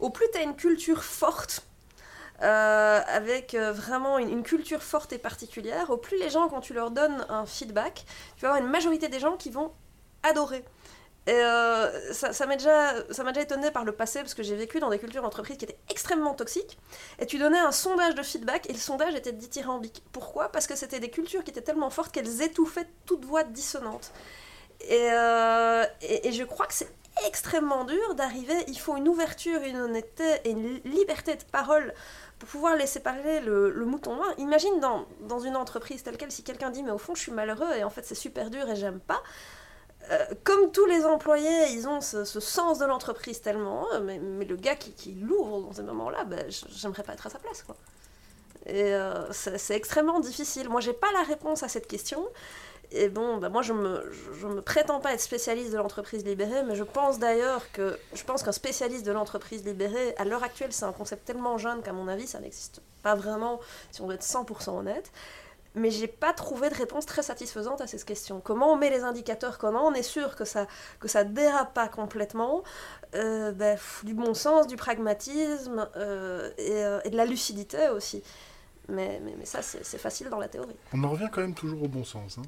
[0.00, 1.66] au plus tu as une culture forte
[2.42, 6.74] euh, avec euh, vraiment une, culture forte et particulière, au plus les gens, quand tu
[6.74, 8.04] leur donnes un feedback,
[8.36, 9.72] tu vas avoir une majorité des gens qui vont
[10.24, 10.64] adorer.
[11.26, 14.90] Et euh, ça, m'a déjà, déjà étonné par le passé parce que j'ai vécu dans
[14.90, 16.76] des cultures d'entreprise qui étaient extrêmement toxiques.
[17.18, 20.02] Et tu donnais un sondage de feedback et le sondage était dithyrambique.
[20.12, 20.50] Pourquoi?
[20.50, 24.12] Parce que c'était des cultures qui étaient tellement fortes qu'elles étouffaient toute voix dissonante.
[24.80, 26.92] Et, et je crois que c'est
[27.26, 28.54] extrêmement dur d'arriver.
[28.68, 31.94] Il faut une ouverture, une honnêteté et une liberté de parole
[32.44, 34.28] pour pouvoir laisser parler le, mouton noir.
[34.38, 37.32] Imagine dans, dans, une entreprise telle quelle, si quelqu'un dit mais au fond je suis
[37.32, 39.22] malheureux et en fait c'est super dur et j'aime pas.
[40.10, 44.56] Euh, comme tous les employés, ils ont ce, sens de l'entreprise tellement, mais, mais, le
[44.56, 47.62] gars qui, qui l'ouvre dans ces moments-là, ben, j'aimerais pas être à sa place.
[47.62, 47.74] Quoi.
[48.66, 50.68] Et euh, c'est extrêmement difficile.
[50.68, 52.22] Moi, j'ai pas la réponse à cette question.
[52.92, 56.62] Et bon, bah moi je me, je, me prétends pas être spécialiste de l'entreprise libérée,
[56.64, 60.72] mais je pense d'ailleurs que je pense qu'un spécialiste de l'entreprise libérée, à l'heure actuelle,
[60.72, 63.60] c'est un concept tellement jeune qu'à mon avis, ça n'existe pas vraiment,
[63.90, 65.10] si on veut être 100% honnête.
[65.74, 68.40] mais j'ai pas trouvé de réponse très satisfaisante à cette question.
[68.40, 70.66] Comment on met les indicateurs Comment on est sûr que ça
[71.00, 72.62] que ça dérape pas complètement
[73.14, 78.22] Euh, pff, Du bon sens, du pragmatisme euh, et, euh, et de la lucidité aussi.
[78.88, 80.76] Mais, mais, mais ça, c'est c'est facile dans la théorie.
[80.92, 82.38] On en revient quand même toujours au bon sens.
[82.38, 82.42] Hein.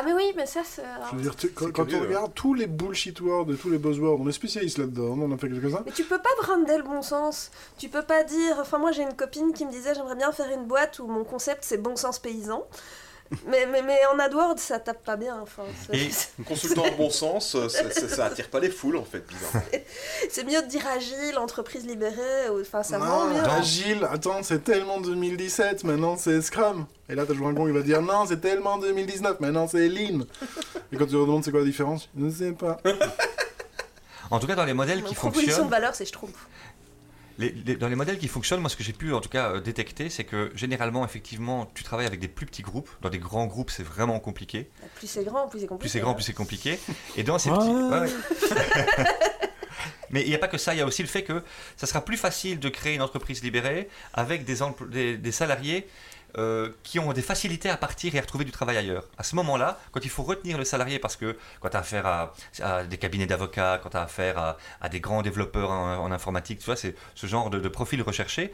[0.00, 0.82] Ah mais oui, mais ça, c'est...
[1.10, 3.56] Je veux dire, tu- quand, C'est quand curieux, on regarde tous les bullshit words et
[3.56, 5.82] tous les buzzwords, on est spécialiste là-dedans, on en a fait quelques-uns.
[5.84, 7.50] Mais tu peux pas brander le bon sens.
[7.78, 8.58] Tu peux pas dire.
[8.60, 11.24] Enfin, moi j'ai une copine qui me disait j'aimerais bien faire une boîte où mon
[11.24, 12.64] concept c'est bon sens paysan.
[13.46, 15.38] Mais, mais, mais en AdWords ça tape pas bien.
[15.42, 15.62] Enfin,
[15.92, 16.08] Et-
[16.44, 19.62] Consultant en bon sens, euh, ça, ça, ça attire pas les foules en fait, bizarrement.
[20.30, 22.48] c'est mieux de dire agile, entreprise libérée.
[22.50, 23.40] ou- Enfin, ça non, vend mieux.
[23.44, 26.86] Agile, attends, c'est tellement 2017, maintenant c'est Scrum.
[27.10, 29.88] Et là, t'as joué un gong, il va dire non, c'est tellement 2019, maintenant c'est
[29.88, 30.20] Lean.
[30.92, 32.78] Et quand tu leur demandes c'est quoi la différence, je ne sais pas.
[34.30, 36.30] En tout cas, dans les modèles Mon qui proposition de fonctionnent, valeur c'est je trouve.
[37.38, 39.50] Les- les- dans les modèles qui fonctionnent, moi, ce que j'ai pu en tout cas
[39.52, 42.90] euh, détecter, c'est que généralement, effectivement, tu travailles avec des plus petits groupes.
[43.00, 44.68] Dans des grands groupes, c'est vraiment compliqué.
[44.96, 45.80] Plus c'est grand, plus c'est compliqué.
[45.80, 46.78] Plus c'est grand, plus c'est compliqué.
[47.16, 47.58] Et dans ces Ah.
[47.58, 47.70] petits.
[47.70, 49.04] ouais, ouais.
[50.10, 51.42] Mais il n'y a pas que ça, il y a aussi le fait que
[51.76, 55.86] ça sera plus facile de créer une entreprise libérée avec des, empl- des, des salariés
[56.36, 59.04] euh, qui ont des facilités à partir et à retrouver du travail ailleurs.
[59.16, 62.06] À ce moment-là, quand il faut retenir le salarié, parce que quand tu as affaire
[62.06, 65.96] à, à des cabinets d'avocats, quand tu as affaire à, à des grands développeurs en,
[66.04, 68.52] en informatique, tu vois, c'est ce genre de, de profil recherché.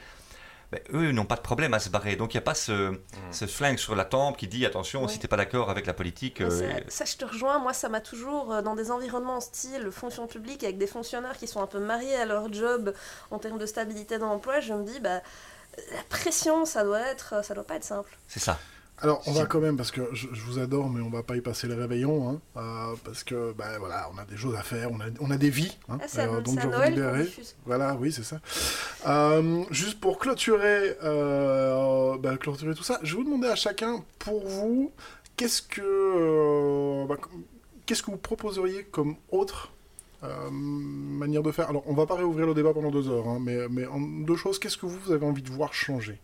[0.72, 2.16] ben, eux n'ont pas de problème à se barrer.
[2.16, 2.98] Donc il n'y a pas ce,
[3.32, 5.08] ce flingue sur la tempe qui dit attention, Ouais.
[5.08, 6.40] si tu n'es pas d'accord avec la politique.
[6.40, 7.58] Euh, ça, ça, je te rejoins.
[7.58, 11.46] Moi, ça m'a toujours, euh, dans des environnements style fonction publique, avec des fonctionnaires qui
[11.48, 12.94] sont un peu mariés à leur job
[13.30, 15.20] en termes de stabilité d'emploi, je me dis, bah,
[15.92, 18.16] la pression, ça doit être, ça doit pas être simple.
[18.28, 18.58] c'est ça.
[18.98, 21.36] Alors, on va quand même, parce que je, je vous adore, mais on va pas
[21.36, 24.62] y passer le réveillon, hein, euh, parce que, ben voilà, on a des choses à
[24.62, 26.94] faire, on a, on a des vies, hein, Ah, euh, donc je vais vous Noël
[26.94, 27.28] qu'on libérer.
[27.66, 28.38] Voilà, oui, c'est ça.
[29.08, 34.04] Euh, juste pour clôturer, euh, bah, clôturer tout ça, je vais vous demander à chacun,
[34.20, 34.92] pour vous,
[35.36, 37.16] qu'est-ce que, euh, bah,
[37.86, 39.72] qu'est-ce que vous proposeriez comme autre
[40.22, 43.38] euh, manière de faire Alors, on va pas réouvrir le débat pendant deux heures, hein,
[43.40, 46.18] mais, mais en deux choses, qu'est-ce que vous, avez envie de voir changer?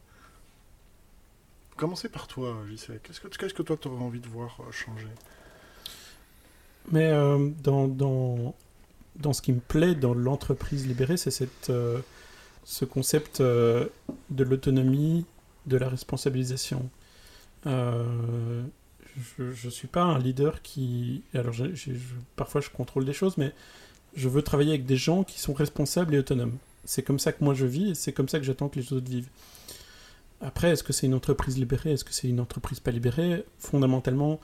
[1.77, 3.01] Commencez par toi, JC.
[3.03, 5.09] Qu'est-ce que, toi, tu aurais envie de voir euh, changer?
[6.91, 8.55] Mais euh, dans, dans,
[9.17, 11.73] dans ce qui me plaît dans l'entreprise libérée, c'est cette,
[12.65, 13.91] ce concept de
[14.31, 15.27] l'autonomie,
[15.67, 16.89] de la responsabilisation.
[19.39, 21.23] Je ne suis pas un leader qui...
[21.35, 21.55] Alors,
[22.37, 23.53] parfois, je contrôle des choses, mais
[24.15, 26.57] je veux travailler avec des gens qui sont responsables et autonomes.
[26.85, 28.93] C'est comme ça que moi je vis et c'est comme ça que j'attends que les
[28.93, 29.29] autres vivent.
[30.41, 31.93] Après, est-ce que c'est une entreprise libérée?
[31.93, 33.45] Est-ce que c'est une entreprise pas libérée?
[33.59, 34.41] Fondamentalement,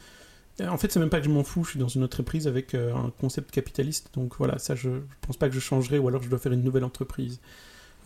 [0.60, 2.46] euh, en fait, c'est même pas que je m'en fous, je suis dans une entreprise
[2.46, 5.98] avec euh, un concept capitaliste, donc voilà, ça je, je pense pas que je changerai
[5.98, 7.40] ou alors je dois faire une nouvelle entreprise.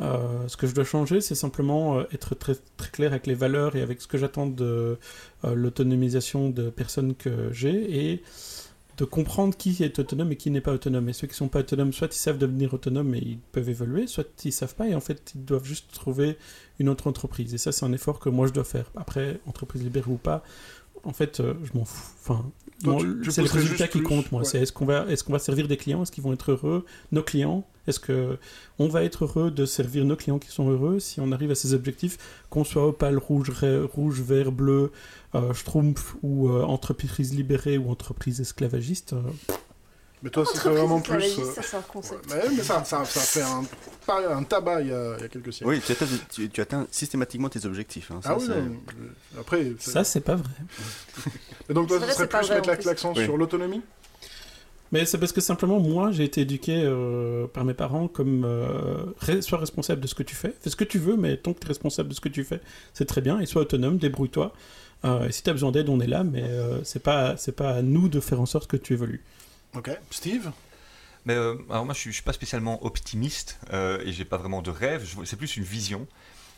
[0.01, 3.35] Euh, ce que je dois changer, c'est simplement euh, être très, très clair avec les
[3.35, 4.99] valeurs et avec ce que j'attends de
[5.45, 8.23] euh, l'autonomisation de personnes que j'ai et
[8.97, 11.09] de comprendre qui est autonome et qui n'est pas autonome.
[11.09, 14.07] Et ceux qui sont pas autonomes, soit ils savent devenir autonomes et ils peuvent évoluer,
[14.07, 16.37] soit ils savent pas et en fait ils doivent juste trouver
[16.79, 17.55] une autre entreprise.
[17.55, 18.91] Et ça, c'est un effort que moi je dois faire.
[18.97, 20.43] Après, entreprise libérée ou pas,
[21.05, 22.13] en fait, euh, je m'en fous.
[22.23, 22.45] Enfin,
[23.31, 24.41] c'est le résultat qui compte, moi.
[24.41, 24.47] ouais.
[24.47, 26.03] C'est est-ce qu'on va, est-ce qu'on va servir des clients?
[26.03, 26.85] Est-ce qu'ils vont être heureux?
[27.13, 28.39] Nos clients Est-ce que
[28.79, 30.99] on va être heureux de servir nos clients qui sont heureux?
[30.99, 33.53] Si on arrive à ces objectifs, qu'on soit opale, rouge,
[33.93, 34.93] rouge, vert, bleu,
[35.35, 39.23] euh, schtroumpf ou euh, entreprise libérée ou entreprise esclavagiste euh,
[40.23, 41.39] Mais toi, ce serait Entreprise vraiment plus.
[41.41, 42.31] euh, ça c'est un concept.
[42.31, 45.53] ouais, mais ça, ça, ça fait un, tabac il y a, il y a quelques
[45.53, 45.71] siècles.
[45.71, 48.11] Oui, tu atteins, tu, tu atteins systématiquement tes objectifs.
[48.11, 48.21] hein.
[48.23, 49.73] Ça, ah oui, c'est- après.
[49.79, 50.51] c'est- Ça, c'est pas vrai.
[51.71, 52.85] Et donc, toi, C'est ce vrai, serait c'est pas plus mettre plus.
[52.87, 53.25] l'accent Oui.
[53.25, 53.81] sur l'autonomie?
[54.93, 59.05] Mais c'est parce que simplement, moi, j'ai été éduqué euh, par mes parents comme euh,
[59.23, 60.53] re- sois responsable de ce que tu fais.
[60.61, 62.43] Fais ce que tu veux, mais tant que tu es responsable de ce que tu
[62.43, 62.61] fais,
[62.93, 63.39] c'est très bien.
[63.39, 64.53] Et sois autonome, débrouille-toi.
[65.05, 67.53] Euh, et si tu as besoin d'aide, on est là, mais euh, c'est pas, c'est
[67.53, 69.23] pas à nous de faire en sorte que tu évolues.
[69.75, 69.91] Ok.
[70.11, 70.53] Steve
[71.25, 74.63] Mais euh, alors moi, je suis, suis pas spécialement optimiste euh, et j'ai pas vraiment
[74.63, 75.09] de rêve.
[75.25, 76.07] C'est plus une vision.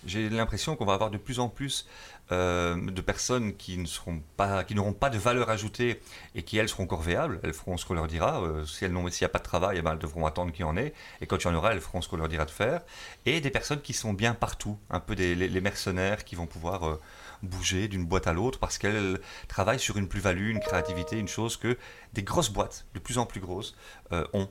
[0.04, 1.86] J'ai l'impression qu'on va avoir de plus en plus
[2.32, 6.00] euh, de personnes qui ne seront pas, qui n'auront pas de valeur ajoutée
[6.34, 7.38] et qui elles seront corvéables.
[7.44, 8.42] Elles feront ce qu'on leur dira.
[8.42, 10.50] Euh, si elles n'ont, s'il n'y a pas de travail, eh ben, elles devront attendre
[10.50, 10.92] qu'il y en ait.
[11.20, 12.82] Et quand il y en aura, elles feront ce qu'on leur dira de faire.
[13.26, 16.98] Et des personnes qui sont bien partout, un peu des les, mercenaires qui vont pouvoir
[17.42, 21.56] bouger d'une boîte à l'autre parce qu'elles travaillent sur une plus-value, une créativité, une chose
[21.56, 21.76] que
[22.12, 23.74] des grosses boîtes, de plus en plus grosses,
[24.12, 24.48] euh, ont.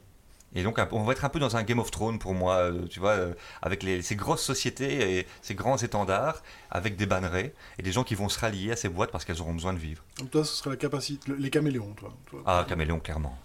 [0.54, 2.86] Et donc, on va être un peu dans un Game of Thrones pour moi, euh,
[2.88, 7.54] tu vois, euh, avec les- ces grosses sociétés et ces grands étendards, avec des bannerets,
[7.80, 9.80] et des gens qui vont se rallier à ces boîtes parce qu'elles auront besoin de
[9.80, 10.04] vivre.
[10.20, 11.32] Donc, toi, ce serait la capacité.
[11.32, 12.14] le- les caméléons, toi.
[12.26, 12.42] toi.
[12.46, 13.38] Ah, Caméléon, clairement.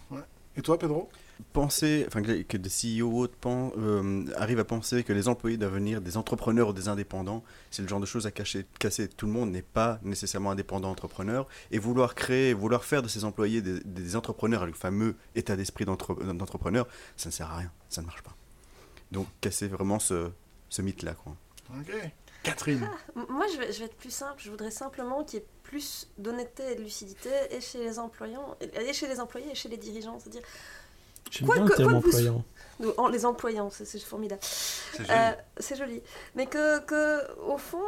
[0.56, 1.08] Et toi, Pedro?
[1.52, 6.00] Penser, enfin que, des CEO pen- euh, arrivent à penser que les employés doivent devenir
[6.00, 9.06] des entrepreneurs ou des indépendants, c'est le genre de choses à cacher, casser.
[9.08, 13.24] Tout le monde n'est pas nécessairement indépendant entrepreneur et vouloir créer, vouloir faire de ces
[13.24, 16.88] employés des, des entrepreneurs, le fameux état d'esprit d'entre- d'entrepreneur,
[17.18, 18.34] ça ne sert à rien, ça ne marche pas.
[19.12, 20.30] Donc casser vraiment ce,
[20.70, 21.12] ce mythe-là.
[21.14, 21.36] Quoi.
[21.78, 21.92] Ok.
[22.46, 22.88] Catherine.
[23.16, 24.40] M- Moi, je vais, je vais être plus simple.
[24.42, 28.56] Je voudrais simplement qu'il y ait plus d'honnêteté et de lucidité et chez les employants,
[28.60, 30.18] et chez les employés et chez les dirigeants.
[30.20, 30.42] C'est-à-dire,
[31.30, 32.44] J'aime bien le terme vous- employant.
[32.80, 34.40] nous, en- les employants, c'est c'est formidable.
[34.42, 36.02] C'est Euh, c'est joli.
[36.36, 37.82] Mais que, que, au fond,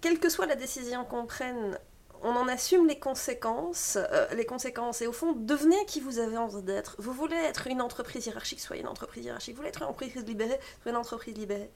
[0.00, 1.78] quelle que soit la décision qu'on prenne,
[2.22, 5.02] on en assume les conséquences, euh, les conséquences.
[5.02, 6.94] Et au fond, devenez qui vous avez envie d'être.
[6.98, 9.54] Vous voulez être une entreprise hiérarchique, soyez une entreprise hiérarchique.
[9.54, 11.70] Vous voulez être une entreprise libérée, soyez une entreprise libérée.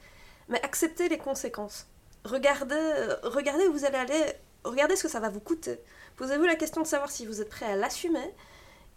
[0.49, 1.87] Mais acceptez les conséquences.
[2.25, 4.33] Regardez, euh, regardez où vous allez aller.
[4.65, 5.81] Regardez ce que ça va vous coûter.
[6.17, 8.35] Posez-vous la question de savoir si vous êtes prêt à l'assumer.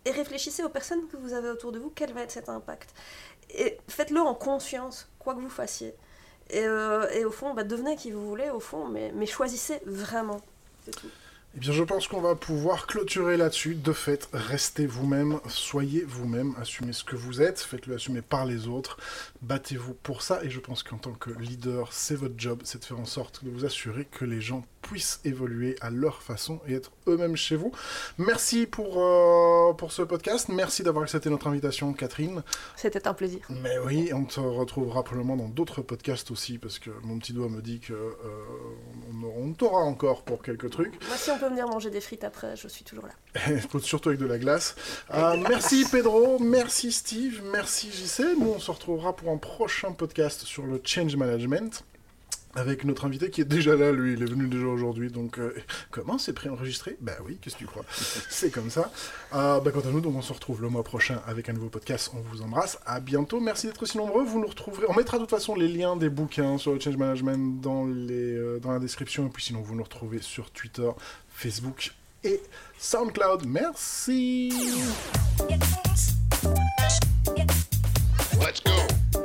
[0.05, 1.91] Et réfléchissez aux personnes que vous avez autour de vous.
[1.93, 2.93] Quel va être cet impact?
[3.49, 5.93] Et faites-le en conscience, quoi que vous fassiez.
[6.49, 10.41] Et, euh, au fond, bah, devenez qui vous voulez, au fond, mais, mais choisissez vraiment.
[10.83, 11.09] C'est tout.
[11.53, 13.75] Eh bien, je pense qu'on va pouvoir clôturer là-dessus.
[13.75, 18.67] De fait, restez vous-même, soyez vous-même, assumez ce que vous êtes, faites-le assumer par les
[18.67, 18.97] autres,
[19.41, 20.41] battez-vous pour ça.
[20.45, 23.43] Et je pense qu'en tant que leader, c'est votre job, c'est de faire en sorte
[23.43, 27.55] de vous assurer que les gens puissent évoluer à leur façon et être eux-mêmes chez
[27.55, 27.71] vous.
[28.17, 30.49] Merci pour, euh, pour ce podcast.
[30.49, 32.43] Merci d'avoir accepté notre invitation, Catherine.
[32.75, 33.41] C'était un plaisir.
[33.49, 37.49] Mais oui, on te retrouvera probablement dans d'autres podcasts aussi, parce que mon petit doigt
[37.49, 38.15] me dit que euh,
[39.23, 40.93] on, on t'aura encore pour quelques trucs.
[41.07, 43.13] Moi, si on peut venir manger des frites après, je suis toujours là.
[43.79, 44.75] surtout avec de la glace.
[45.13, 48.37] Euh, merci Pedro, merci Steve, merci JC.
[48.39, 51.83] Nous, on se retrouvera pour un prochain podcast sur le change management
[52.55, 55.09] avec notre invité qui est déjà là, lui, il est venu déjà aujourd'hui.
[55.09, 55.55] Donc, euh,
[55.89, 56.97] comment c'est préenregistré?
[57.01, 57.83] Ben oui, qu'est-ce que tu crois?
[58.29, 58.91] C'est comme ça.
[59.31, 61.69] Ah, ben quant à nous, donc on se retrouve le mois prochain avec un nouveau
[61.69, 62.11] podcast.
[62.13, 62.79] On vous embrasse.
[62.85, 63.39] À bientôt.
[63.39, 64.23] Merci d'être aussi nombreux.
[64.23, 64.85] Vous nous retrouverez.
[64.89, 68.35] On mettra de toute façon les liens des bouquins sur le change management dans, les,
[68.35, 69.27] euh, dans la description.
[69.27, 70.89] Et puis sinon, vous nous retrouvez sur Twitter,
[71.29, 71.93] Facebook
[72.23, 72.41] et
[72.77, 73.45] SoundCloud.
[73.45, 74.53] Merci.
[78.39, 79.20] Let's go.